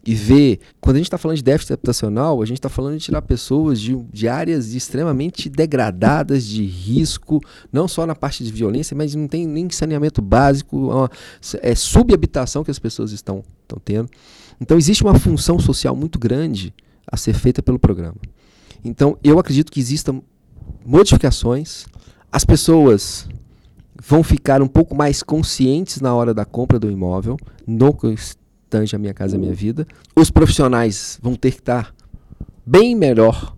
[0.07, 0.61] e ver.
[0.81, 3.81] Quando a gente está falando de déficit habitacional, a gente está falando de tirar pessoas
[3.81, 7.41] de, de áreas extremamente degradadas, de risco,
[7.73, 11.11] não só na parte de violência, mas não tem nem saneamento básico, é, uma,
[11.61, 14.09] é subhabitação que as pessoas estão, estão tendo.
[14.61, 16.73] Então, existe uma função social muito grande
[17.11, 18.17] a ser feita pelo programa.
[18.85, 20.21] Então, eu acredito que existam
[20.85, 21.87] modificações,
[22.31, 23.29] as pessoas
[24.01, 27.37] vão ficar um pouco mais conscientes na hora da compra do imóvel,
[27.67, 28.15] no que
[28.95, 29.87] a minha casa, a minha vida.
[30.15, 31.95] Os profissionais vão ter que estar
[32.65, 33.57] bem melhor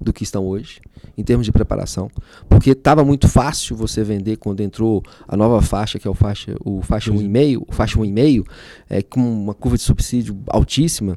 [0.00, 0.80] do que estão hoje,
[1.16, 2.10] em termos de preparação,
[2.48, 6.54] porque estava muito fácil você vender quando entrou a nova faixa, que é o faixa,
[6.64, 8.46] o faixa 1,5, o faixa 1,5,
[8.88, 11.14] é, com uma curva de subsídio altíssima,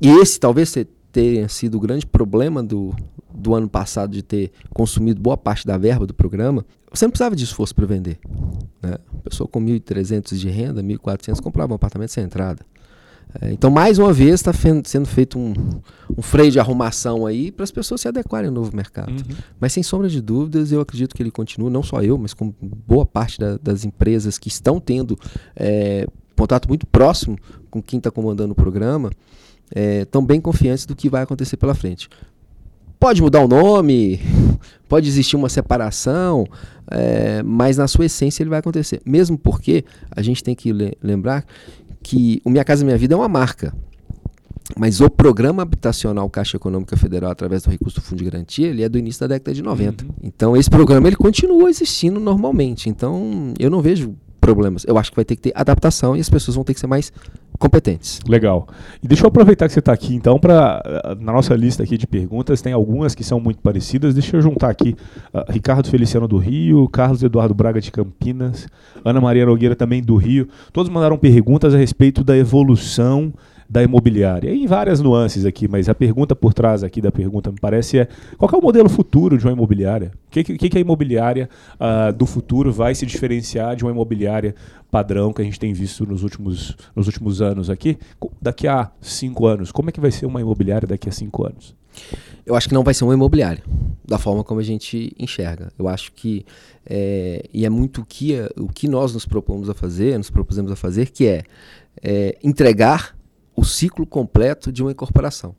[0.00, 0.70] e esse talvez
[1.12, 2.94] tenha sido o grande problema do,
[3.32, 7.36] do ano passado de ter consumido boa parte da verba do programa, você não precisava
[7.36, 8.18] de esforço para vender.
[8.82, 8.94] Né?
[9.18, 12.64] A pessoa com 1.300 de renda, 1.400, comprava um apartamento sem entrada.
[13.40, 14.52] É, então, mais uma vez, está
[14.84, 15.54] sendo feito um,
[16.16, 19.10] um, freio de arrumação aí para as pessoas se adequarem ao novo mercado.
[19.10, 19.36] Uhum.
[19.58, 22.52] Mas, sem sombra de dúvidas, eu acredito que ele continua, não só eu, mas com
[22.60, 25.18] boa parte da, das empresas que estão tendo
[25.56, 26.06] é,
[26.36, 27.38] contato muito próximo
[27.70, 29.10] com quem está comandando o programa,
[29.74, 32.08] estão é, bem confiantes do que vai acontecer pela frente.
[32.98, 34.20] Pode mudar o nome,
[34.88, 36.46] pode existir uma separação,
[36.90, 39.00] é, mas na sua essência ele vai acontecer.
[39.04, 41.44] Mesmo porque a gente tem que le lembrar
[42.02, 43.74] que o Minha Casa Minha Vida é uma marca.
[44.76, 48.82] Mas o programa habitacional Caixa Econômica Federal, através do recurso do Fundo de Garantia, ele
[48.82, 50.04] é do início da década de 90.
[50.04, 50.10] Uhum.
[50.22, 52.88] Então, esse programa ele continua existindo normalmente.
[52.88, 54.84] Então, eu não vejo problemas.
[54.86, 56.88] Eu acho que vai ter que ter adaptação e as pessoas vão ter que ser
[56.88, 57.12] mais
[57.58, 58.18] competentes.
[58.28, 58.66] Legal.
[59.00, 61.96] E deixa eu aproveitar que você está aqui, então, para eh, na nossa lista aqui
[61.96, 64.14] de perguntas, tem algumas que são muito parecidas.
[64.14, 64.96] Deixa eu juntar aqui
[65.32, 68.66] uh, Ricardo Feliciano do Rio, Carlos Eduardo Braga de Campinas,
[69.04, 70.48] Ana Maria Nogueira também do Rio.
[70.72, 73.32] Todos mandaram perguntas a respeito da evolução
[73.72, 74.54] da imobiliária.
[74.54, 78.08] Em várias nuances aqui, mas a pergunta por trás aqui da pergunta me parece é
[78.36, 80.12] qual é o modelo futuro de uma imobiliária?
[80.26, 81.48] O que, que, que a imobiliária
[81.80, 84.54] uh, do futuro vai se diferenciar de uma imobiliária
[84.90, 87.96] padrão que a gente tem visto nos últimos, nos últimos anos aqui?
[88.42, 91.74] Daqui a cinco anos, como é que vai ser uma imobiliária daqui a cinco anos?
[92.44, 93.62] Eu acho que não vai ser uma imobiliária,
[94.06, 95.72] da forma como a gente enxerga.
[95.78, 96.44] Eu acho que,
[96.84, 100.70] é, e é muito o que, o que nós nos propomos a fazer, nos propusemos
[100.70, 101.42] a fazer, que é,
[102.02, 103.14] é entregar
[103.54, 105.54] o ciclo completo de uma incorporação.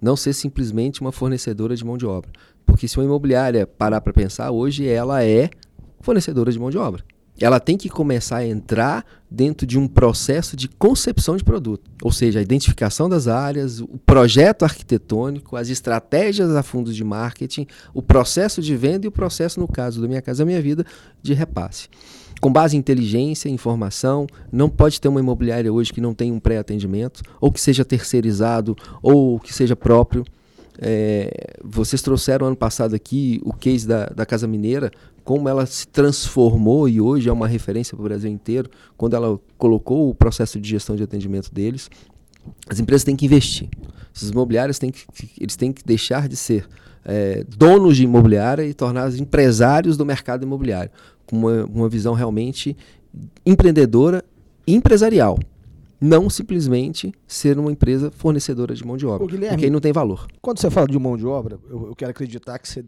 [0.00, 2.30] Não ser simplesmente uma fornecedora de mão de obra.
[2.66, 5.50] Porque se uma imobiliária parar para pensar, hoje ela é
[6.00, 7.02] fornecedora de mão de obra.
[7.40, 12.12] Ela tem que começar a entrar dentro de um processo de concepção de produto, ou
[12.12, 18.00] seja, a identificação das áreas, o projeto arquitetônico, as estratégias a fundos de marketing, o
[18.00, 20.86] processo de venda e o processo, no caso da Minha Casa Minha Vida,
[21.20, 21.88] de repasse
[22.44, 24.26] com base em inteligência, informação.
[24.52, 28.76] Não pode ter uma imobiliária hoje que não tenha um pré-atendimento, ou que seja terceirizado,
[29.02, 30.26] ou que seja próprio.
[30.78, 34.92] É, vocês trouxeram ano passado aqui o case da, da Casa Mineira,
[35.24, 39.40] como ela se transformou e hoje é uma referência para o Brasil inteiro, quando ela
[39.56, 41.88] colocou o processo de gestão de atendimento deles.
[42.68, 43.70] As empresas têm que investir.
[44.14, 45.06] Esses imobiliários têm que,
[45.40, 46.68] eles têm que deixar de ser
[47.04, 50.90] é, donos de imobiliária e tornar-se empresários do mercado imobiliário
[51.26, 52.76] com uma, uma visão realmente
[53.44, 54.24] empreendedora
[54.66, 55.38] e empresarial.
[56.00, 59.24] Não simplesmente ser uma empresa fornecedora de mão de obra.
[59.24, 60.26] Ô, porque aí não tem valor.
[60.40, 62.84] Quando você fala de mão de obra, eu, eu quero acreditar que você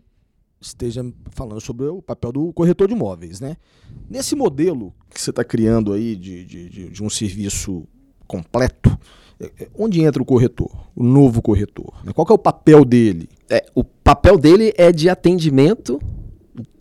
[0.61, 3.57] esteja falando sobre o papel do corretor de imóveis, né?
[4.09, 7.87] Nesse modelo que você está criando aí de, de, de, de, um serviço
[8.27, 8.99] completo,
[9.77, 11.93] onde entra o corretor, o novo corretor?
[12.15, 13.29] Qual é o papel dele?
[13.51, 16.01] É, o papel dele é de atendimento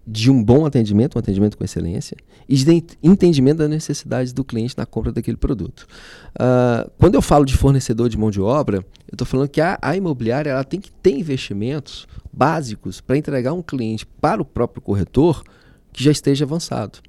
[0.08, 2.16] de um bom atendimento, um atendimento com excelência,
[2.48, 5.88] e de entendimento das necessidades do cliente na compra daquele produto.
[6.36, 9.80] Uh, quando eu falo de fornecedor de mão de obra, eu estou falando que a,
[9.82, 14.82] a imobiliária ela tem que ter investimentos básicos para entregar um cliente para o próprio
[14.82, 15.44] corretor
[15.92, 17.00] que já esteja avançado.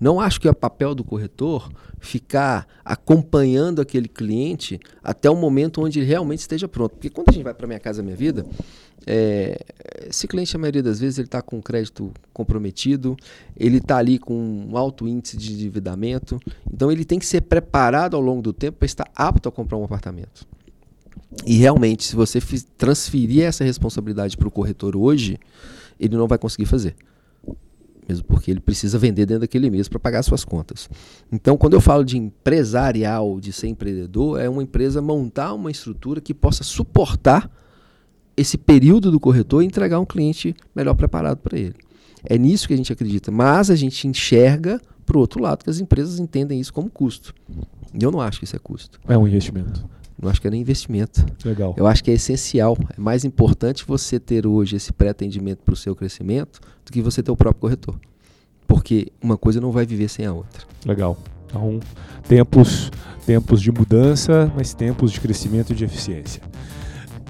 [0.00, 1.70] Não acho que é papel do corretor
[2.00, 6.92] ficar acompanhando aquele cliente até o momento onde ele realmente esteja pronto.
[6.92, 8.46] Porque quando a gente vai para Minha Casa Minha Vida,
[9.06, 9.60] é,
[10.08, 13.14] esse cliente, a maioria das vezes, ele está com crédito comprometido,
[13.54, 16.40] ele está ali com um alto índice de endividamento,
[16.72, 19.76] então ele tem que ser preparado ao longo do tempo para estar apto a comprar
[19.76, 20.46] um apartamento.
[21.46, 22.40] E realmente, se você
[22.76, 25.38] transferir essa responsabilidade para o corretor hoje,
[25.98, 26.96] ele não vai conseguir fazer
[28.10, 30.90] mesmo porque ele precisa vender dentro daquele mês para pagar suas contas.
[31.30, 36.20] Então, quando eu falo de empresarial, de ser empreendedor, é uma empresa montar uma estrutura
[36.20, 37.50] que possa suportar
[38.36, 41.76] esse período do corretor e entregar um cliente melhor preparado para ele.
[42.24, 45.70] É nisso que a gente acredita, mas a gente enxerga para o outro lado que
[45.70, 47.34] as empresas entendem isso como custo.
[47.94, 49.00] E eu não acho que isso é custo.
[49.08, 49.84] É um investimento.
[50.20, 51.26] Não acho que é nem investimento.
[51.44, 51.74] Legal.
[51.76, 52.76] Eu acho que é essencial.
[52.96, 57.22] É mais importante você ter hoje esse pré-atendimento para o seu crescimento do que você
[57.22, 57.98] ter o próprio corretor.
[58.66, 60.64] Porque uma coisa não vai viver sem a outra.
[60.84, 61.16] Legal.
[61.46, 61.80] Então,
[62.28, 62.90] tempos,
[63.26, 66.42] tempos de mudança, mas tempos de crescimento e de eficiência.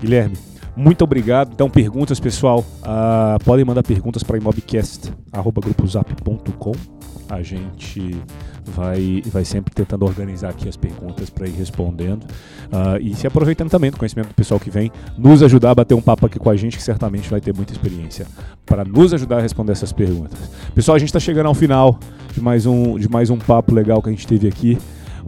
[0.00, 0.36] Guilherme,
[0.76, 1.52] muito obrigado.
[1.52, 2.64] Então, perguntas, pessoal.
[2.82, 6.99] Uh, podem mandar perguntas para imobcast.grupozap.com.
[7.30, 8.20] A gente
[8.64, 12.24] vai, vai sempre tentando organizar aqui as perguntas para ir respondendo.
[12.24, 15.94] Uh, e se aproveitando também do conhecimento do pessoal que vem nos ajudar a bater
[15.94, 18.26] um papo aqui com a gente, que certamente vai ter muita experiência
[18.66, 20.38] para nos ajudar a responder essas perguntas.
[20.74, 21.98] Pessoal, a gente está chegando ao final
[22.34, 24.76] de mais um, de mais um papo legal que a gente teve aqui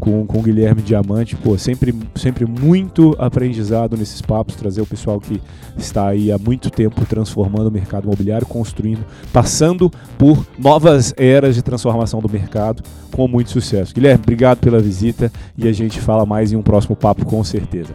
[0.03, 1.37] com, com o Guilherme Diamante.
[1.37, 5.41] Pô, sempre, sempre muito aprendizado nesses papos, trazer o pessoal que
[5.79, 9.89] está aí há muito tempo transformando o mercado imobiliário, construindo, passando
[10.19, 12.83] por novas eras de transformação do mercado
[13.13, 13.95] com muito sucesso.
[13.95, 17.95] Guilherme, obrigado pela visita e a gente fala mais em um próximo papo com certeza.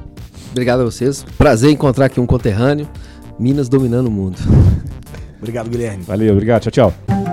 [0.51, 1.25] Obrigado a vocês.
[1.37, 2.87] Prazer encontrar aqui um conterrâneo.
[3.37, 4.37] Minas dominando o mundo.
[5.39, 6.03] obrigado, Guilherme.
[6.03, 6.61] Valeu, obrigado.
[6.61, 7.26] Tchau, tchau.